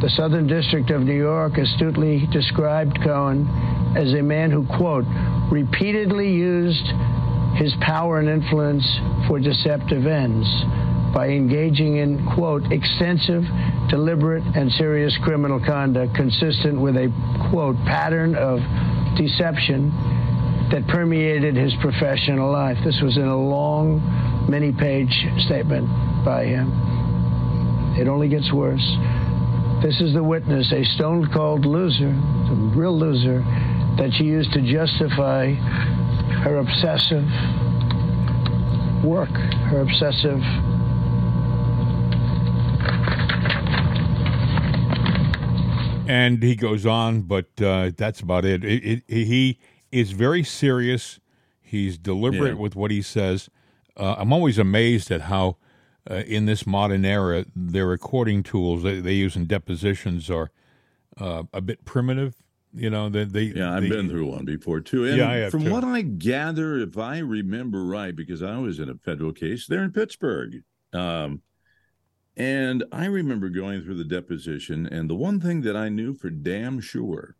[0.00, 3.46] The Southern District of New York astutely described Cohen
[3.96, 5.04] as a man who, quote,
[5.50, 6.86] repeatedly used
[7.56, 8.86] his power and influence
[9.26, 10.46] for deceptive ends
[11.12, 13.42] by engaging in, quote, extensive,
[13.88, 17.10] deliberate, and serious criminal conduct consistent with a,
[17.50, 18.60] quote, pattern of
[19.18, 19.90] deception
[20.70, 22.78] that permeated his professional life.
[22.84, 23.98] This was in a long,
[24.48, 25.10] many page
[25.46, 25.88] statement
[26.24, 26.70] by him.
[27.98, 28.86] It only gets worse.
[29.82, 33.42] This is the witness, a stone cold loser, a real loser,
[33.98, 35.52] that she used to justify
[36.44, 37.24] her obsessive
[39.04, 39.30] work,
[39.70, 40.40] her obsessive
[46.10, 48.64] and he goes on, but uh, that's about it.
[48.64, 49.26] It, it.
[49.26, 49.58] He
[49.92, 51.20] is very serious.
[51.60, 52.60] He's deliberate Yeah.
[52.60, 53.48] with what he says.
[53.96, 55.56] Uh, I'm always amazed at how,
[56.10, 60.50] uh, in this modern era, their recording tools they, they use in depositions are
[61.18, 62.34] uh, a bit primitive.
[62.72, 65.04] You know, they, they Yeah, I've they- been through one before too.
[65.06, 65.70] And Yeah, from too.
[65.70, 69.82] what I gather, if I remember right, because I was in a federal case there
[69.82, 70.62] in Pittsburgh.
[70.92, 71.42] Um,
[72.36, 76.30] and I remember going through the deposition, and the one thing that I knew for
[76.30, 77.36] damn sure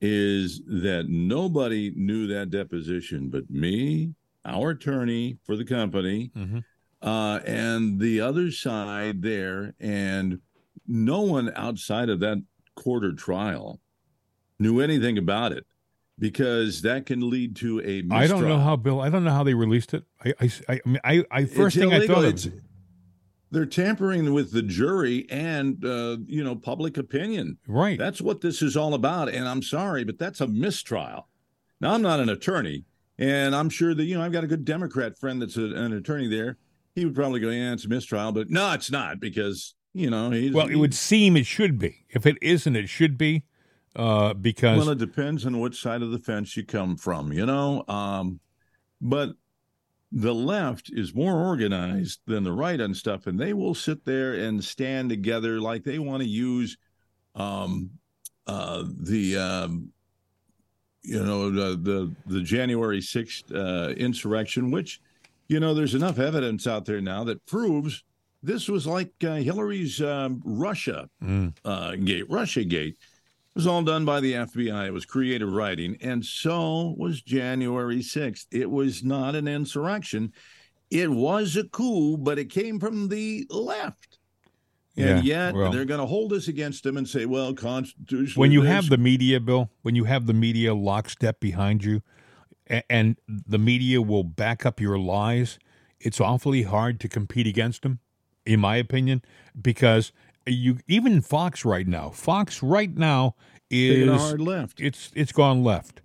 [0.00, 6.64] is that nobody knew that deposition but me, our attorney for the company, Mhm.
[7.02, 10.40] uh, and the other side there, and
[10.86, 12.42] no one outside of that
[12.74, 13.80] quarter trial
[14.58, 15.64] knew anything about it
[16.18, 18.12] because that can lead to a mistrial.
[18.12, 19.00] I don't know how Bill.
[19.00, 20.04] I don't know how they released it.
[20.24, 22.16] I, I, I, I mean, I, I first It's thing I illegal.
[22.16, 22.52] thought It's- of.
[23.50, 27.58] they're tampering with the jury and uh, you know public opinion.
[27.66, 27.98] Right.
[27.98, 29.28] That's what this is all about.
[29.28, 31.28] And I'm sorry, but that's a mistrial.
[31.80, 32.84] Now I'm not an attorney,
[33.18, 35.92] and I'm sure that you know I've got a good Democrat friend that's a, an
[35.92, 36.58] attorney there.
[36.96, 40.30] He would probably go, "Yeah, it's a mistrial," but no, it's not because you know
[40.30, 42.04] he's Well, it would seem it should be.
[42.10, 43.44] If it isn't, it should be,
[43.98, 47.44] uh, because Well, it depends on which side of the fence you come from, you
[47.44, 47.84] know.
[47.88, 48.40] Um,
[49.00, 49.34] but
[50.12, 54.34] the left is more organized than the right on stuff, and they will sit there
[54.34, 56.78] and stand together like they want to use
[57.34, 57.90] um,
[58.46, 59.92] uh, the um,
[61.02, 65.00] you know the the, the January sixth uh, insurrection, which
[65.48, 68.04] you know there's enough evidence out there now that proves
[68.42, 71.54] this was like uh, Hillary's um, Russia Mm.
[71.64, 72.96] uh, gate, Russia gate.
[73.58, 74.86] Was all done by the FBI.
[74.86, 78.46] It was creative writing, and so was January sixth.
[78.52, 80.32] It was not an insurrection.
[80.92, 84.18] It was a coup, but it came from the left.
[84.96, 88.40] And Yeah, yet well- they're going to hold us against them and say, "Well, constitutionally."
[88.40, 92.02] when you this- have the media, Bill, when you have the media lockstep behind you,
[92.88, 95.58] and the media will back up your lies,
[95.98, 97.98] it's awfully hard to compete against them,
[98.46, 99.20] in my opinion,
[99.60, 100.12] because
[100.48, 103.34] you even Fox right now, Fox right now
[103.70, 104.80] is hard left.
[104.80, 106.00] It's it's gone left.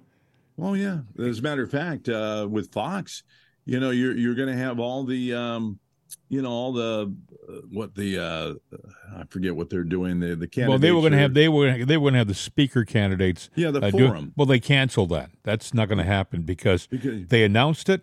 [0.58, 1.00] Well, yeah.
[1.20, 3.24] As a matter of fact, uh, with Fox,
[3.66, 5.80] you know, you're you're going to have all the, um,
[6.30, 7.14] you know, all the
[7.50, 8.54] uh, what the uh,
[9.18, 10.20] I forget what they're doing.
[10.20, 10.70] The the candidates.
[10.70, 12.86] well, they were going to have they were they were going to have the speaker
[12.86, 13.50] candidates.
[13.56, 14.34] Yeah, the uh, do- forum.
[14.36, 15.32] well, they canceled that.
[15.44, 18.02] That's not going to happen because Because- they announced it,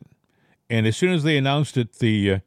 [0.69, 2.39] and as soon as they announced it, the uh,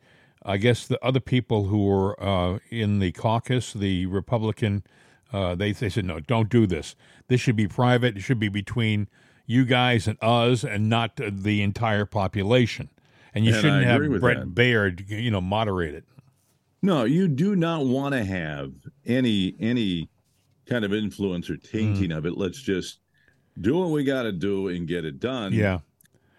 [0.46, 4.84] I guess the other people who were uh, in the caucus, the Republican,
[5.32, 6.96] uh, they they said no, don't do this.
[7.28, 8.18] This should be private.
[8.18, 9.08] It should be between
[9.46, 12.90] you guys and us, and not the entire population.
[13.34, 14.54] And you And shouldn't have Bret that.
[14.56, 16.06] Baier, you know, moderate it.
[16.82, 18.72] No, you do not want to have
[19.06, 20.10] any any
[20.66, 22.18] kind of influence or tainting Mm.
[22.18, 22.38] of it.
[22.38, 23.00] Let's just
[23.60, 25.54] do what we got to do and get it done.
[25.54, 25.80] Yeah.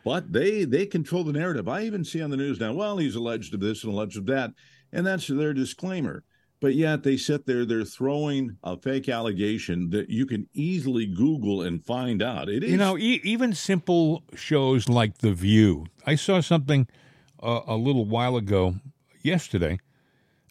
[0.04, 1.68] But they they control the narrative.
[1.68, 4.26] I even see on the news now, well, he's alleged of this and alleged of
[4.26, 4.52] that,
[4.92, 6.24] and that's their disclaimer.
[6.60, 11.60] But yet they sit there, they're throwing a fake allegation that you can easily Google
[11.62, 12.48] and find out.
[12.48, 15.86] It is You know, e- even simple shows like The View.
[16.06, 16.86] I saw something
[17.42, 18.76] uh, a little while ago,
[19.20, 19.78] yesterday.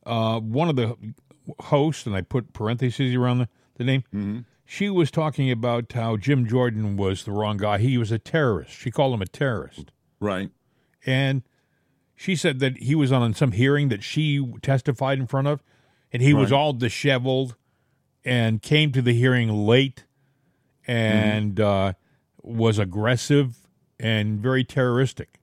[0.05, 0.95] Uh, one of the
[1.59, 4.39] hosts, and I put parentheses around the, the name, Mm-hmm.
[4.65, 7.77] She was talking about how Jim Jordan was the wrong guy.
[7.77, 8.71] He was a terrorist.
[8.71, 9.91] She called him a terrorist.
[10.19, 10.49] right.
[11.05, 11.43] And
[12.15, 15.61] she said that he was on some hearing that she testified in front of,
[16.13, 17.55] and he was all disheveled
[18.23, 20.05] and came to the hearing late
[20.87, 21.93] and uh,
[22.41, 23.57] was aggressive
[23.99, 25.41] and very terroristic.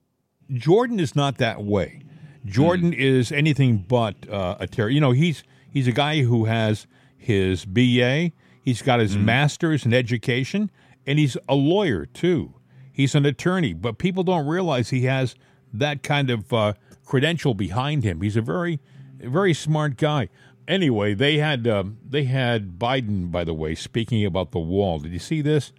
[0.50, 2.02] Jordan is not that way.
[2.46, 4.88] Jordan is anything but uh, a terror.
[4.88, 8.32] You know, he's he's a guy who has his BA,
[8.70, 10.70] he's got his master's in education,
[11.04, 12.54] and he's a lawyer too.
[12.92, 15.34] He's an attorney, but people don't realize he has
[15.72, 18.20] that kind of uh, credential behind him.
[18.20, 18.78] He's a very,
[19.18, 20.28] very smart guy.
[20.68, 25.00] Anyway, they had um, they had Biden, by the way, speaking about the wall.
[25.00, 25.72] Did you see this?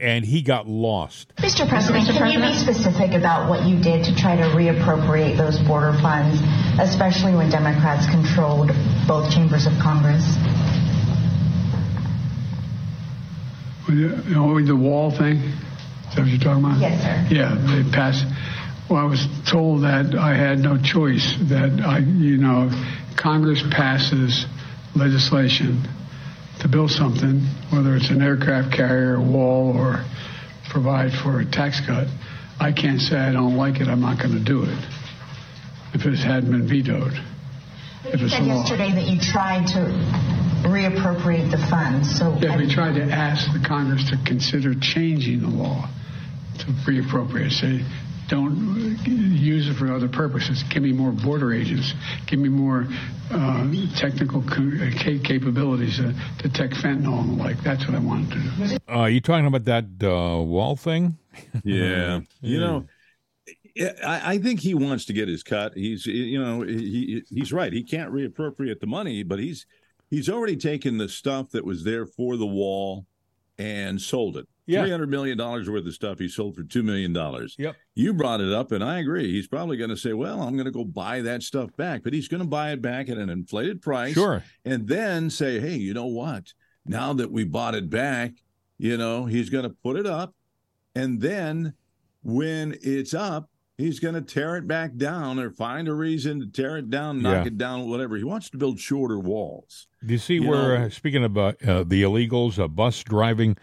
[0.00, 1.34] And he got lost.
[1.36, 1.68] Mr.
[1.68, 5.92] President, can you be specific about what you did to try to reappropriate those border
[6.00, 6.40] funds,
[6.80, 8.70] especially when Democrats controlled
[9.06, 10.24] both chambers of Congress?
[13.90, 15.36] You know, the wall thing?
[15.38, 16.80] Is that what you're talking about?
[16.80, 17.34] Yes, sir.
[17.34, 18.24] Yeah, they passed.
[18.88, 22.70] Well, I was told that I had no choice, that I, you know,
[23.16, 24.46] Congress passes
[24.96, 25.86] legislation
[26.60, 30.04] to build something, whether it's an aircraft carrier, a wall, or
[30.70, 32.08] provide for a tax cut.
[32.58, 34.78] I can't say I don't like it, I'm not going to do it
[35.94, 37.14] if it hadn't been vetoed.
[38.04, 38.60] If You said law.
[38.60, 39.86] yesterday that you tried to
[40.70, 42.36] reappropriate the funds, so.
[42.40, 45.88] Yeah, we tried to ask the Congress to consider changing the law
[46.60, 47.52] to reappropriate.
[47.52, 47.84] Say,
[48.28, 50.62] don't use it for other purposes.
[50.70, 51.92] Give me more border agents.
[52.26, 52.86] Give me more
[53.30, 57.62] uh, technical co- uh, ca- capabilities to detect fentanyl and the like.
[57.62, 58.92] That's what I wanted to do.
[58.92, 61.18] Uh, you talking about that uh, wall thing?
[61.64, 62.20] Yeah.
[62.40, 62.86] You know,
[64.04, 65.72] I, I think he wants to get his cut.
[65.74, 67.72] He's, you know, he he's right.
[67.72, 69.64] He can't reappropriate the money, but he's
[70.10, 73.06] he's already taken the stuff that was there for the wall
[73.58, 74.46] and sold it.
[74.66, 74.82] Yeah.
[74.82, 77.56] Three hundred million dollars worth of stuff he sold for two million dollars.
[77.58, 77.74] Yep.
[77.96, 79.30] You brought it up, and I agree.
[79.32, 82.12] He's probably going to say, "Well, I'm going to go buy that stuff back," but
[82.12, 84.14] he's going to buy it back at an inflated price.
[84.14, 84.44] Sure.
[84.64, 86.52] and then say, "Hey, you know what?
[86.86, 88.34] Now that we bought it back,
[88.78, 90.34] you know, he's going to put it up,
[90.94, 91.74] and then
[92.22, 93.49] when it's up,
[93.80, 97.22] he's going to tear it back down or find a reason to tear it down,
[97.22, 97.46] knock Yeah.
[97.46, 98.16] it down, whatever.
[98.16, 99.86] He wants to build shorter walls.
[100.04, 103.56] Do you see You where, uh, speaking about uh, uh, the illegals, a bus driving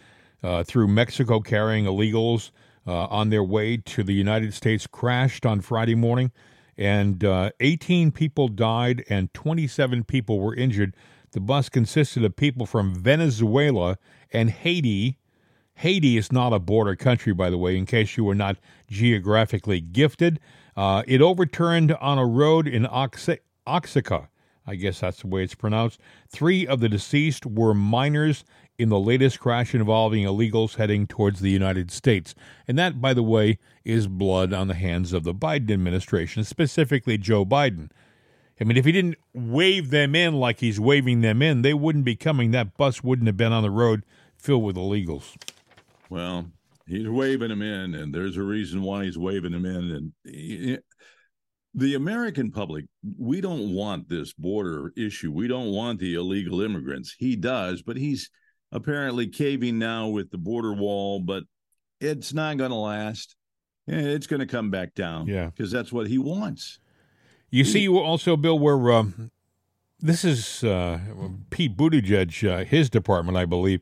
[0.43, 2.51] uh, through Mexico carrying illegals
[2.85, 6.31] uh, on their way to the United States crashed on Friday morning,
[6.77, 10.95] and uh, 18 people died and 27 people were injured.
[11.31, 13.97] The bus consisted of people from Venezuela
[14.31, 15.17] and Haiti.
[15.77, 18.57] Haiti is not a border country, by the way, in case you were not
[18.89, 20.39] geographically gifted.
[20.75, 24.29] Uh, it overturned on a road in Oxa- Oaxaca.
[24.65, 25.99] I guess that's the way it's pronounced.
[26.29, 28.43] Three of the deceased were minors
[28.79, 32.33] in the latest crash involving illegals heading towards the United States.
[32.67, 37.19] And that, by the way, is blood on the hands of the Biden administration, specifically
[37.19, 37.91] Joe Biden.
[38.59, 42.05] I mean, if he didn't wave them in like he's waving them in, they wouldn't
[42.05, 42.49] be coming.
[42.49, 44.03] That bus wouldn't have been on the road
[44.35, 45.35] filled with illegals.
[46.09, 46.45] Well,
[46.87, 49.91] he's waving them in, and there's a reason why he's waving them in.
[49.91, 50.77] And he-
[51.73, 52.85] the American public,
[53.19, 55.31] we don't want this border issue.
[55.31, 57.15] We don't want the illegal immigrants.
[57.17, 58.31] He does, but he's
[58.71, 61.43] apparently caving now with the border wall, but
[62.01, 63.35] it's not going to last.
[63.85, 65.27] It's going to come back down.
[65.27, 65.47] Yeah.
[65.47, 66.79] Because that's what he wants.
[67.49, 69.31] You see, also, Bill, where um,
[69.99, 70.99] this is uh,
[71.49, 73.81] Pete Buttigieg, uh, his department, I believe.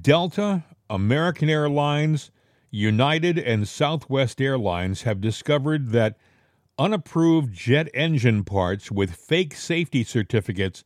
[0.00, 2.30] Delta, American Airlines,
[2.70, 6.18] United, and Southwest Airlines have discovered that
[6.78, 10.84] unapproved jet engine parts with fake safety certificates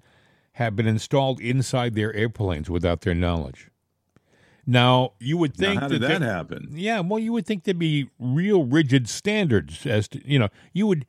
[0.54, 3.70] have been installed inside their airplanes without their knowledge.
[4.66, 6.68] Now, you would Now, think how did that that happen?
[6.72, 10.86] yeah, well, you would think there'd be real rigid standards as to you know you
[10.86, 11.06] would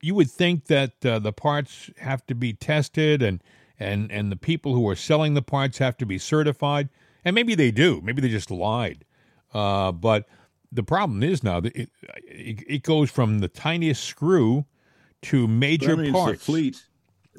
[0.00, 3.42] you would think that uh, the parts have to be tested and
[3.78, 6.88] and and the people who are selling the parts have to be certified,
[7.24, 9.04] and maybe they do, maybe they just lied,
[9.54, 10.26] uh, but
[10.70, 11.90] the problem is now that it,
[12.26, 14.64] it it goes from the tiniest screw
[15.22, 16.38] to major That parts.
[16.40, 16.82] the fleet,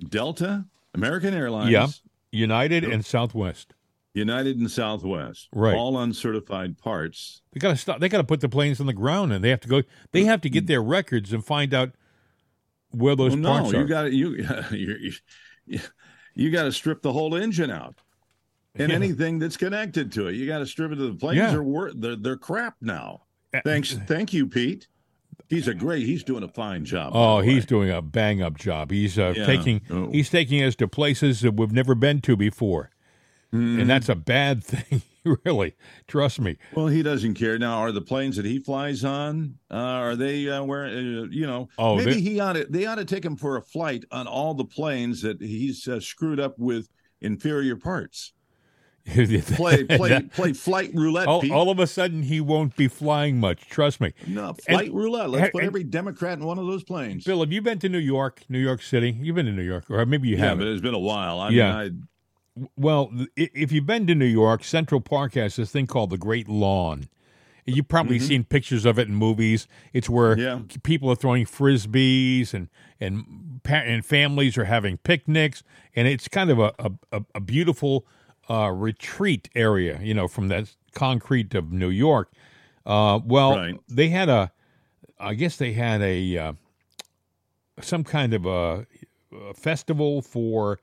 [0.09, 1.87] Delta, American Airlines, yeah,
[2.31, 3.73] United and Southwest.
[4.15, 5.73] United and Southwest, Right.
[5.75, 7.41] all uncertified parts.
[7.51, 7.99] They got to stop.
[7.99, 9.81] They got to put the planes on the ground, and they have to go.
[10.11, 11.93] They have to get their records and find out
[12.91, 13.79] where those Well, no, parts are.
[13.79, 14.11] you got
[14.71, 15.13] you
[15.65, 15.79] you,
[16.35, 17.95] you got to strip the whole engine out
[18.75, 18.95] and Yeah.
[18.95, 20.35] anything that's connected to it.
[20.35, 20.95] You got to strip it.
[20.95, 21.53] to The planes Yeah.
[21.55, 23.23] are wor- they're they're crap now.
[23.63, 24.87] Thanks, thank you, Pete.
[25.49, 26.05] He's a great.
[26.05, 27.11] He's doing a fine job.
[27.15, 28.89] Oh, he's doing a bang up job.
[28.91, 29.45] He's uh, Yeah.
[29.45, 30.09] taking Oh.
[30.11, 32.89] he's taking us to places that we've never been to before,
[33.53, 33.81] Mm-hmm.
[33.81, 35.01] and that's a bad thing.
[35.45, 35.73] really,
[36.07, 36.57] trust me.
[36.75, 37.77] Well, he doesn't care now.
[37.79, 39.55] Are the planes that he flies on?
[39.71, 40.85] Uh, are they uh, where?
[40.85, 42.65] Uh, you know, Oh, maybe he ought to.
[42.69, 45.99] They ought to take him for a flight on all the planes that he's uh,
[45.99, 46.89] screwed up with
[47.21, 48.33] inferior parts.
[49.07, 51.27] play play play flight roulette.
[51.27, 53.67] All, all, of a sudden, he won't be flying much.
[53.69, 54.13] Trust me.
[54.27, 55.29] No flight and, roulette.
[55.29, 57.25] Let's and, put every Democrat in one of those planes.
[57.25, 59.17] Bill, have you been to New York, New York City?
[59.19, 60.59] You've been to New York, or maybe you yeah, haven't.
[60.59, 61.39] but it's been a while.
[61.39, 61.83] I yeah.
[61.83, 62.07] Mean,
[62.57, 66.17] I, well, if you've been to New York, Central Park has this thing called the
[66.17, 67.09] Great Lawn.
[67.65, 68.27] You've probably mm-hmm.
[68.27, 69.67] seen pictures of it in movies.
[69.91, 70.59] It's where yeah.
[70.83, 75.63] people are throwing frisbees and and and families are having picnics,
[75.95, 76.73] and it's kind of a
[77.11, 78.05] a, a beautiful
[78.49, 79.99] uh, retreat area.
[80.01, 82.31] You know, from that concrete of New York.
[82.85, 83.79] Uh, well, right.
[83.87, 84.51] they had a,
[85.19, 86.53] I guess they had a uh,
[87.81, 88.85] some kind of a,
[89.49, 90.79] a festival for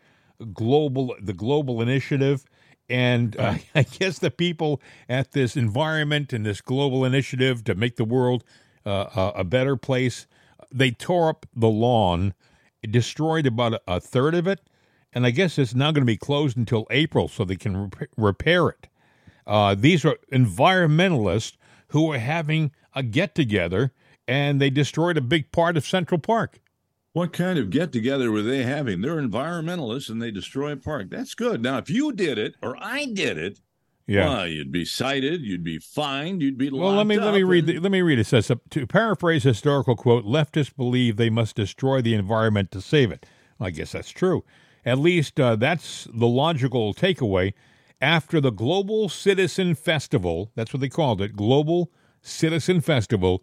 [0.55, 2.47] global the global initiative
[2.91, 7.97] and uh, I guess the people at this environment and this global initiative to make
[7.97, 8.45] the world
[8.85, 10.27] uh, a better place,
[10.73, 12.35] they tore up the lawn,
[12.83, 14.61] destroyed about a, a third of it,
[15.13, 18.11] and I guess it's now going to be closed until April so they can rep-
[18.17, 18.89] repair it.
[19.47, 21.57] Uh, these are environmentalists
[21.89, 23.93] who are having a get together,
[24.29, 26.61] and they destroyed a big part of Central Park.
[27.13, 29.01] What kind of get together were they having?
[29.01, 31.11] They're environmentalists and they destroy a park.
[31.11, 31.61] That's good.
[31.61, 33.59] Now, if you did it or I did it,
[34.07, 36.93] yeah, well, you'd be cited, you'd be fined, you'd be well.
[36.93, 37.67] Let me let me read.
[37.67, 38.19] The, let me read.
[38.19, 43.13] It says to paraphrase historical quote: "Leftists believe they must destroy the environment to save
[43.13, 43.27] it."
[43.61, 44.45] I guess that's true.
[44.85, 47.53] At least uh, that's the logical takeaway.
[48.01, 51.91] After the Global Citizen Festival, that's what they called it, Global
[52.23, 53.43] Citizen Festival,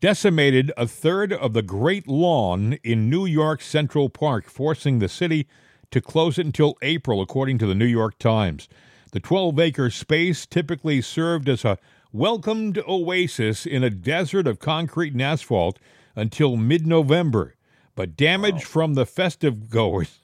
[0.00, 5.46] decimated a third of the Great Lawn in New York Central Park, forcing the city
[5.90, 8.68] to close it until April, according to the New York Times.
[9.12, 11.78] The 12 acre space typically served as a
[12.12, 15.78] welcomed oasis in a desert of concrete and asphalt
[16.14, 17.54] until mid November.
[17.94, 18.70] But damage wow.
[18.70, 20.20] from the festive goers,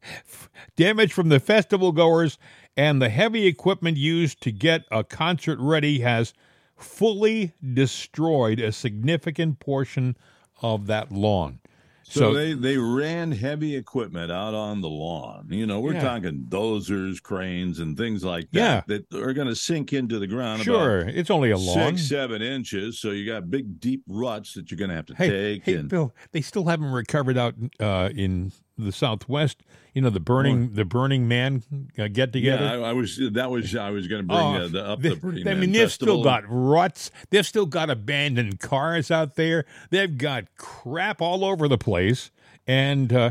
[0.76, 2.38] damage from the festival goers,
[2.76, 6.34] and the heavy equipment used to get a concert ready has
[6.76, 10.16] fully destroyed a significant portion
[10.60, 11.60] of that lawn.
[12.08, 15.48] So, so, they, they ran heavy equipment out on the lawn.
[15.50, 16.02] You know, we're yeah.
[16.02, 18.96] talking dozers, cranes, and things like that yeah.
[19.10, 20.62] that are going to sink into the ground.
[20.62, 23.00] Sure, it's only a lawn, six, seven inches.
[23.00, 25.64] So you got big, deep ruts that you're going to have to hey, take.
[25.64, 25.88] Hey, and...
[25.88, 29.62] Bill, they still haven't recovered out uh, in the Southwest.
[29.94, 31.62] You know, the burning the Burning Man
[31.98, 32.64] uh, get together.
[32.64, 35.00] Yeah, I, I, was that was I was going to bring oh, uh, the, up
[35.00, 36.16] the, the Burning I mean, they've Festival.
[36.16, 37.10] still got ruts.
[37.30, 39.64] They've still got abandoned cars out there.
[39.90, 42.30] They've got crap all over the place,
[42.66, 43.30] and uh,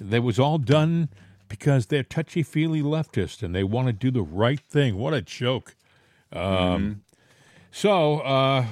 [0.00, 1.10] that was all done
[1.48, 4.96] because they're touchy feely leftists and they want to do the right thing.
[4.96, 5.76] What a joke!
[6.32, 6.92] Um, mm-hmm.
[7.70, 8.66] So, uh,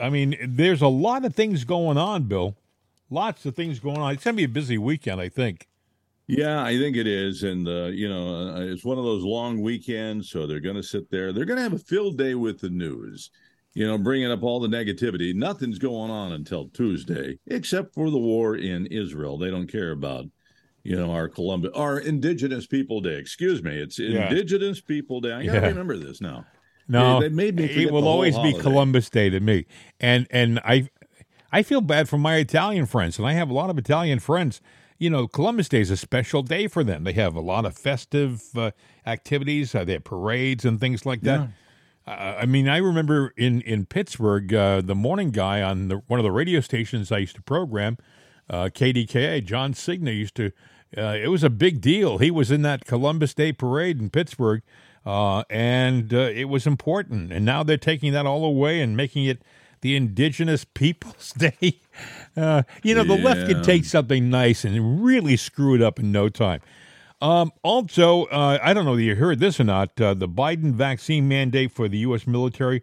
[0.00, 2.54] I mean, there's a lot of things going on, Bill.
[3.10, 4.12] Lots of things going on.
[4.12, 5.68] It's going to be a busy weekend, I think.
[6.26, 9.60] Yeah, I think it is, and uh, you know, uh, it's one of those long
[9.60, 11.32] weekends, so they're going to sit there.
[11.34, 13.30] They're going to have a filled day with the news,
[13.74, 15.34] you know, bringing up all the negativity.
[15.34, 19.36] Nothing's going on until Tuesday, except for the war in Israel.
[19.36, 20.24] They don't care about,
[20.82, 23.18] you know, our Columbus, our Indigenous People Day.
[23.18, 24.30] Excuse me, it's yeah.
[24.30, 25.32] Indigenous People Day.
[25.32, 25.66] I got to yeah.
[25.66, 26.46] remember this now.
[26.88, 27.64] No, they, they made me.
[27.64, 28.56] It will always holiday.
[28.56, 29.66] be Columbus Day to me,
[30.00, 30.88] and and I,
[31.54, 34.60] I feel bad for my Italian friends, and I have a lot of Italian friends
[34.98, 37.04] you know, Columbus Day is a special day for them.
[37.04, 38.70] They have a lot of festive uh,
[39.06, 39.74] activities.
[39.74, 41.40] Uh, they have parades and things like that.
[42.06, 42.12] Yeah.
[42.12, 46.20] Uh, I mean, I remember in in Pittsburgh, uh, the morning guy on the, one
[46.20, 47.96] of the radio stations I used to program,
[48.48, 50.52] uh, KDKA, John Cigna used to.
[50.96, 52.18] Uh, it was a big deal.
[52.18, 54.62] He was in that Columbus Day parade in Pittsburgh,
[55.04, 57.32] and it was important.
[57.32, 59.42] And now they're taking that all away and making it
[59.84, 61.78] the Indigenous Peoples Day.
[62.34, 66.10] Uh, you know, the left can take something nice and really screw it up in
[66.10, 66.62] no time.
[67.20, 70.00] Um, also, uh, I don't know if you heard this or not.
[70.00, 72.26] Uh, the Biden vaccine mandate for the U.S.
[72.26, 72.82] military,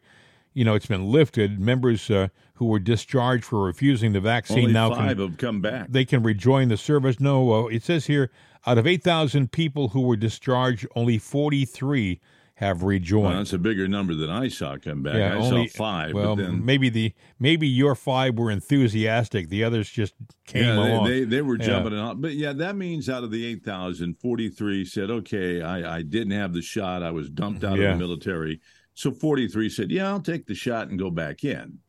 [0.54, 1.60] you know, it's been lifted.
[1.60, 5.60] Members uh, who were discharged for refusing the vaccine Only now five can, have come
[5.60, 5.88] back.
[5.90, 7.20] They can rejoin the service.
[7.20, 8.30] No, uh, it says here
[8.68, 12.22] out of 8,000 people who were discharged, only 43
[12.62, 13.26] have rejoined.
[13.26, 15.16] Well, that's a bigger number than I saw come back.
[15.16, 16.14] Yeah, I only, saw five.
[16.14, 19.50] Well, then, maybe the maybe your five were enthusiastic.
[19.50, 20.14] The others just
[20.46, 21.08] came yeah, along.
[21.08, 22.00] They, they were jumping yeah.
[22.00, 22.22] on.
[22.22, 26.54] But yeah, that means out of the 8,000, 43 said, okay, I, I didn't have
[26.54, 27.02] the shot.
[27.02, 27.94] I was dumped out yeah.
[27.94, 28.62] of the military.
[28.94, 31.80] So 43 said, yeah, I'll take the shot and go back in.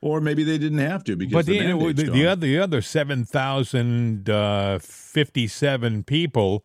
[0.00, 2.82] Or maybe they didn't have to because but the, the, the, the other the other
[2.82, 6.64] seven thousand uh, fifty seven people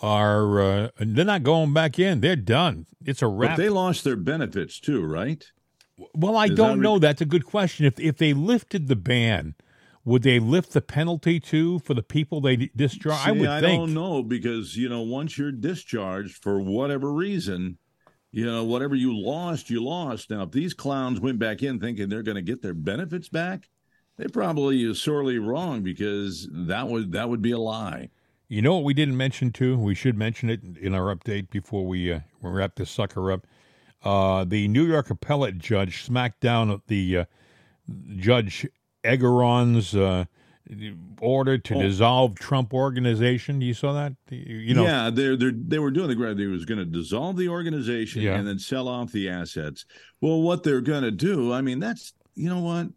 [0.00, 2.20] are uh, they're not going back in.
[2.20, 2.86] They're done.
[3.04, 3.56] It's a wrap.
[3.56, 5.44] But they lost their benefits too, right?
[6.14, 6.98] Well, I Is don't that know.
[6.98, 7.86] That's a good question.
[7.86, 9.54] If if they lifted the ban,
[10.04, 13.26] would they lift the penalty too for the people they discharge?
[13.26, 13.78] I would I think.
[13.78, 17.78] don't know because you know once you're discharged for whatever reason,
[18.30, 20.30] you know whatever you lost, you lost.
[20.30, 23.68] Now, if these clowns went back in thinking they're going to get their benefits back,
[24.16, 28.08] they probably is sorely wrong because that would that would be a lie.
[28.52, 29.78] You know what we didn't mention too?
[29.78, 33.46] We should mention it in our update before we uh, wrap this sucker up.
[34.02, 37.24] Uh, the New York appellate judge smacked down the uh,
[38.16, 38.66] Judge
[39.04, 40.26] Engoron's uh,
[41.22, 41.80] order to Oh.
[41.80, 43.62] dissolve Trump organization.
[43.62, 44.16] You saw that?
[44.28, 46.36] You know, yeah, they're they were doing the grab.
[46.36, 48.34] They was going to dissolve the organization Yeah.
[48.34, 49.86] and then sell off the assets.
[50.20, 51.54] Well, what they're going to do?
[51.54, 52.88] I mean, that's you know what.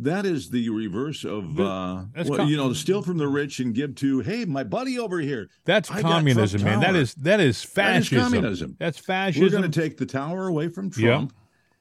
[0.00, 3.74] That is the reverse of uh, what, com- you know, steal from the rich and
[3.74, 4.20] give to.
[4.20, 5.48] Hey, my buddy over here.
[5.64, 6.80] that's I communism, man.
[6.80, 8.20] That is that is That is fascism.
[8.22, 8.76] communism.
[8.78, 9.42] That's fascism.
[9.44, 10.90] We're going to take the tower away from.
[10.90, 11.32] Trump,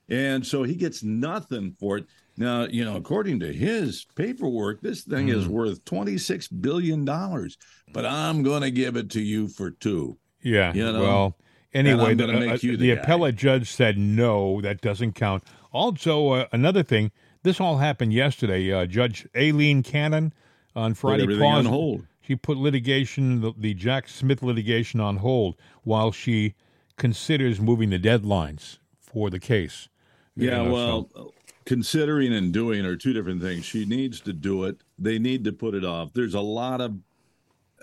[0.09, 2.05] and so he gets nothing for it.
[2.39, 5.36] Now, you know, according to his paperwork, this thing Mm.
[5.36, 7.57] is worth twenty six billion dollars,
[7.93, 10.18] but I'm going to give it to you for two.
[10.43, 10.74] Yeah.
[10.74, 11.01] You know?
[11.01, 11.38] well,
[11.74, 15.43] anyway, the, uh, the the appellate judge said no, that doesn't count.
[15.72, 17.11] Also, uh, another thing,
[17.44, 18.72] this all happened yesterday.
[18.72, 20.34] Uh, Judge Aileen Cannon
[20.76, 22.06] on Friday on paused- hold.
[22.22, 26.56] She put litigation, the, the Jack Smith litigation, on hold while she
[26.98, 29.88] considers moving the deadlines for the case.
[30.36, 31.34] You Yeah, know, well, so-
[31.66, 33.64] considering and doing are two different things.
[33.66, 34.82] She needs to do it.
[35.00, 36.12] They need to put it off.
[36.14, 36.98] There's a lot of,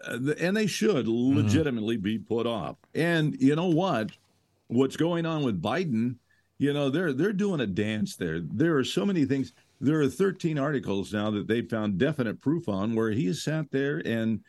[0.06, 1.36] uh, and they should Mm-hmm.
[1.38, 2.76] legitimately be put off.
[2.94, 4.10] And you know what?
[4.68, 6.16] What's going on with Biden?
[6.64, 8.40] You know, they're they're doing a dance there.
[8.40, 9.52] There are so many things.
[9.82, 14.00] There are 13 articles now that they found definite proof on where he sat there
[14.06, 14.40] and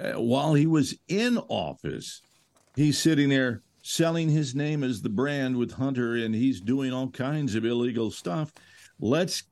[0.00, 2.22] uh, while he was in office,
[2.74, 7.10] he's sitting there selling his name as the brand with Hunter, and he's doing all
[7.10, 8.50] kinds of illegal stuff.
[8.98, 9.42] Let's.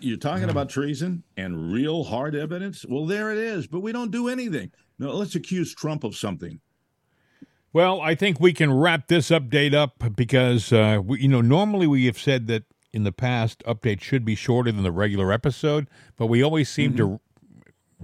[0.00, 2.84] You're talking about treason and real hard evidence.
[2.86, 3.66] Well, there it is.
[3.66, 4.70] But we don't do anything.
[4.98, 6.60] No, let's accuse Trump of something.
[7.74, 11.86] Well, I think we can wrap this update up because uh, we, you know normally
[11.86, 15.88] we have said that in the past updates should be shorter than the regular episode,
[16.18, 17.20] but we always seem to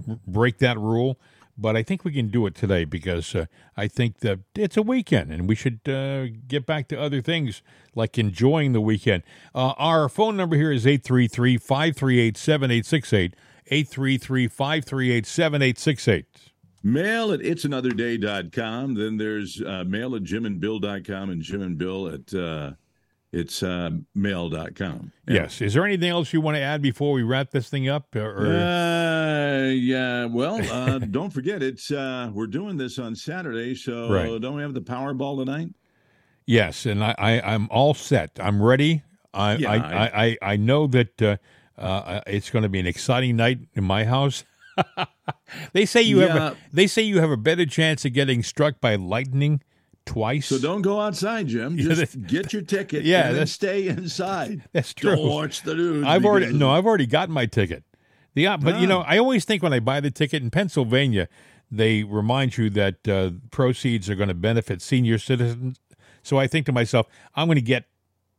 [0.07, 1.19] r- break that rule.
[1.55, 3.45] But I think we can do it today because uh,
[3.75, 7.61] I think that it's a weekend and we should uh, get back to other things
[7.93, 9.23] like enjoying the weekend.
[9.53, 13.35] Uh, our phone number here is 833 538 7868.
[13.67, 16.25] 833 538 7868.
[16.83, 18.93] Mail at it's another it'sanotherday.com.
[18.95, 22.71] Then there's uh, mail at jimandbill.com and Jim and Bill at uh,
[23.31, 25.11] it's uh, mail.com.
[25.27, 25.61] Yes.
[25.61, 28.15] Is there anything else you want to add before we wrap this thing up?
[28.15, 30.25] Or, Uh, yeah.
[30.25, 34.41] Well, uh, don't forget it's uh, we're doing this on Saturday, so Right.
[34.41, 35.73] don't we have the Powerball tonight?
[36.45, 38.31] Yes, and I, I I'm all set.
[38.41, 39.03] I'm ready.
[39.33, 41.37] I Yeah, I, I- I, I, I know that uh,
[41.77, 44.43] uh, it's going to be an exciting night in my house.
[45.73, 48.79] they say you have a, they say you have a better chance of getting struck
[48.81, 49.61] by lightning
[50.05, 50.47] twice.
[50.47, 51.75] So don't go outside, Jim.
[51.77, 53.03] Yeah, Just that's- get your ticket.
[53.03, 54.63] Yeah, and stay inside.
[54.73, 55.15] That's true.
[55.15, 56.05] Don't watch the news.
[56.05, 57.83] I've already no, I've already got my ticket.
[58.35, 58.89] The uh, but you Ah.
[58.89, 61.27] know, I always think when I buy the ticket in Pennsylvania,
[61.71, 65.79] they remind you that uh, proceeds are going to benefit senior citizens.
[66.23, 67.85] So I think to myself, I'm going to get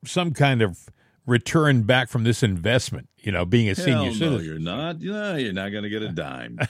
[0.05, 0.87] some kind of
[1.31, 3.09] return back from this investment.
[3.19, 4.45] You know, being a Hell senior no, citizen.
[4.45, 5.01] you're not.
[5.01, 6.59] No, you're not going to get a dime.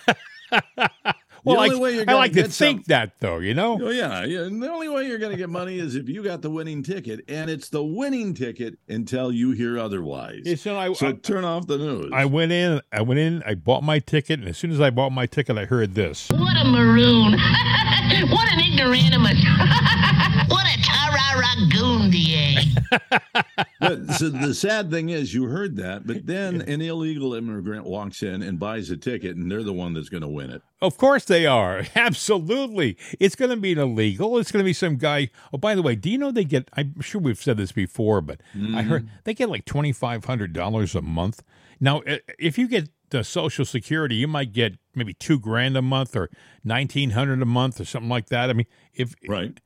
[1.43, 3.39] Well, the I, only way you're I gonna like to get think some- that though.
[3.39, 3.79] You know.
[3.81, 4.41] Oh yeah, yeah.
[4.41, 6.83] And the only way you're going to get money is if you got the winning
[6.83, 10.43] ticket, and it's the winning ticket until you hear otherwise.
[10.45, 12.11] Yeah, so I- so I- turn off the news.
[12.13, 12.83] I went in.
[12.93, 13.43] I went in.
[13.47, 16.29] I bought my ticket, and as soon as I bought my ticket, I heard this.
[16.29, 17.33] What a maroon.
[18.29, 19.41] what an ignoramus.
[20.51, 20.77] what a
[21.31, 22.81] tararagoondier.
[23.81, 28.23] but so the sad thing is, you heard that, but then an illegal immigrant walks
[28.23, 30.63] in and buys a ticket, and they're the one that's going to win it.
[30.81, 31.85] Of course they are.
[31.95, 32.97] Absolutely.
[33.19, 34.39] It's going to be illegal.
[34.39, 35.31] It's going to be some guy.
[35.53, 38.21] Oh, by the way, do you know they get, I'm sure we've said this before,
[38.21, 38.41] but
[38.75, 39.15] I heard mm-hmm.
[39.25, 41.43] they get like $2,500 a month.
[41.81, 42.03] Now,
[42.39, 46.31] if you get the Social Security, you might get maybe two grand a month or
[46.63, 48.51] 1900 a month or something like that.
[48.51, 49.61] I mean, if Right.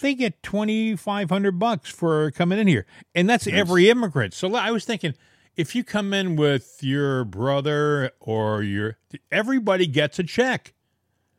[0.00, 2.86] They get 2500 bucks for coming in here.
[3.14, 4.34] And that's every immigrant.
[4.34, 5.14] So i was thinking
[5.56, 8.98] if you come in with your brother or your
[9.30, 10.74] everybody gets a check.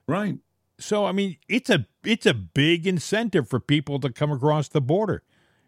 [0.07, 0.39] Right.
[0.79, 4.81] so i mean it's a it's a big incentive for people to come across the
[4.81, 5.23] border.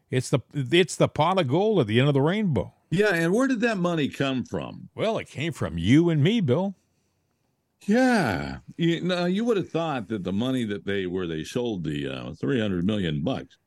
[0.10, 2.74] It's the it's the pot of gold at the end of the rainbow.
[2.92, 4.90] Yeah, and where did that money come from?
[4.96, 6.76] well it came from you and me bill
[7.88, 11.84] Yeah, you, no, you would have thought that the money that they where they sold
[11.84, 13.58] the uh, three hundred million bucks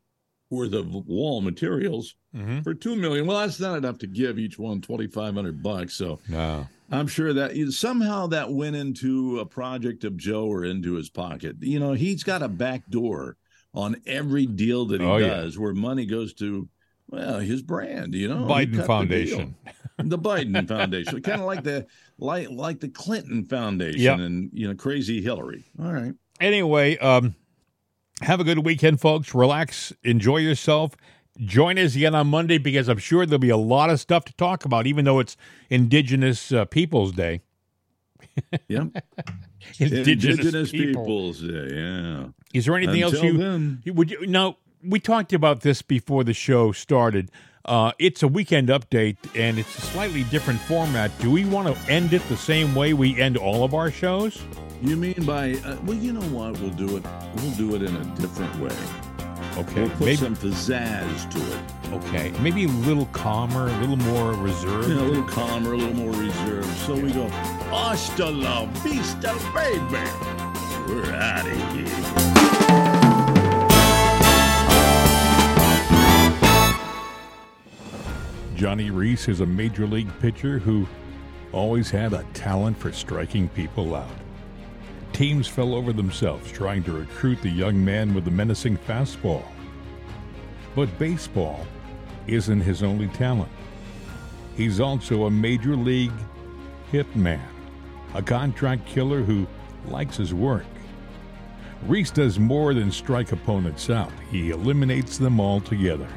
[0.50, 2.62] worth of wall materials Mhm.
[2.62, 3.26] for two million.
[3.26, 5.94] Well, that's not enough to give each one twenty five hundred bucks.
[5.94, 10.94] So no I'm sure that somehow that went into a project of Joe or into
[10.94, 11.56] his pocket.
[11.60, 13.36] You know, he's got a back door
[13.74, 15.26] on every deal that he Oh, yeah.
[15.28, 16.68] does where money goes to,
[17.08, 18.46] well, his brand, you know.
[18.46, 19.56] Biden Foundation.
[19.98, 21.22] The, Biden Foundation.
[21.22, 21.86] kind of like the
[22.18, 24.18] like like the Clinton Foundation Yep.
[24.18, 25.64] and you know, crazy Hillary.
[25.80, 26.12] All right.
[26.40, 27.34] Anyway, um,
[28.20, 29.34] have a good weekend, folks.
[29.34, 30.96] Relax, enjoy yourself.
[31.38, 34.34] Join us again on Monday because I'm sure there'll be a lot of stuff to
[34.34, 35.36] talk about, even though it's
[35.68, 37.42] Indigenous uh, Peoples Day.
[38.68, 38.88] Yep.
[39.78, 41.02] Indigenous, Indigenous people.
[41.02, 41.70] Peoples Day.
[41.74, 42.26] Yeah.
[42.52, 43.82] Is there anything else you, then.
[43.86, 47.30] would you now we talked about this before the show started.
[47.66, 51.10] Uh, it's a weekend update and it's a slightly different format.
[51.20, 54.40] Do we want to end it the same way we end all of our shows?
[54.82, 56.58] You mean by uh, well, you know what?
[56.60, 57.04] We'll do it.
[57.36, 58.76] We'll do it in a different way.
[59.58, 61.60] Okay, We'll put maybe- some pizzazz to it.
[61.94, 64.88] Okay, maybe a little calmer, a little more reserved.
[64.88, 66.68] Know, a little calmer, a little more reserved.
[66.78, 67.28] So we go,
[67.70, 70.04] hasta la vista, baby.
[70.88, 72.25] We're out of here.
[78.66, 80.88] Johnny Reese is a major league pitcher who
[81.52, 84.10] always had a talent for striking people out.
[85.12, 89.44] Teams fell over themselves trying to recruit the young man with the menacing fastball.
[90.74, 91.64] But baseball
[92.26, 93.52] isn't his only talent.
[94.56, 96.10] He's also a major league
[96.90, 97.46] hitman,
[98.14, 99.46] a contract killer who
[99.86, 100.66] likes his work.
[101.84, 106.08] Reese does more than strike opponents out, he eliminates them altogether.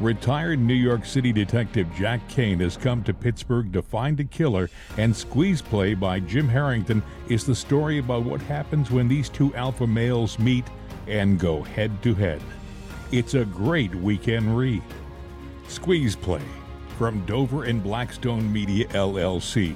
[0.00, 4.70] Retired New York City detective Jack Kane has come to Pittsburgh to find a killer,
[4.96, 9.52] and Squeeze Play by Jim Harrington is the story about what happens when these two
[9.56, 10.64] alpha males meet
[11.08, 12.40] and go head to head.
[13.10, 14.82] It's a great weekend read.
[15.66, 16.42] Squeeze Play
[16.96, 19.74] from Dover and Blackstone Media LLC.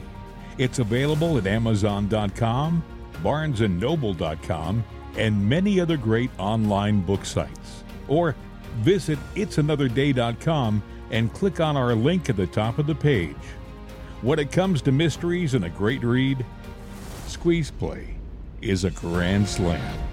[0.57, 2.85] It's available at Amazon.com,
[3.25, 4.85] BarnesandNoble.com,
[5.17, 7.83] and many other great online book sites.
[8.07, 8.37] Or
[8.77, 13.37] visit it'sanotherday.com and click on our link at the top of the page.
[14.23, 16.45] When it comes to mysteries and a great read,
[17.27, 18.17] Squeeze Play
[18.61, 20.12] is a grand slam.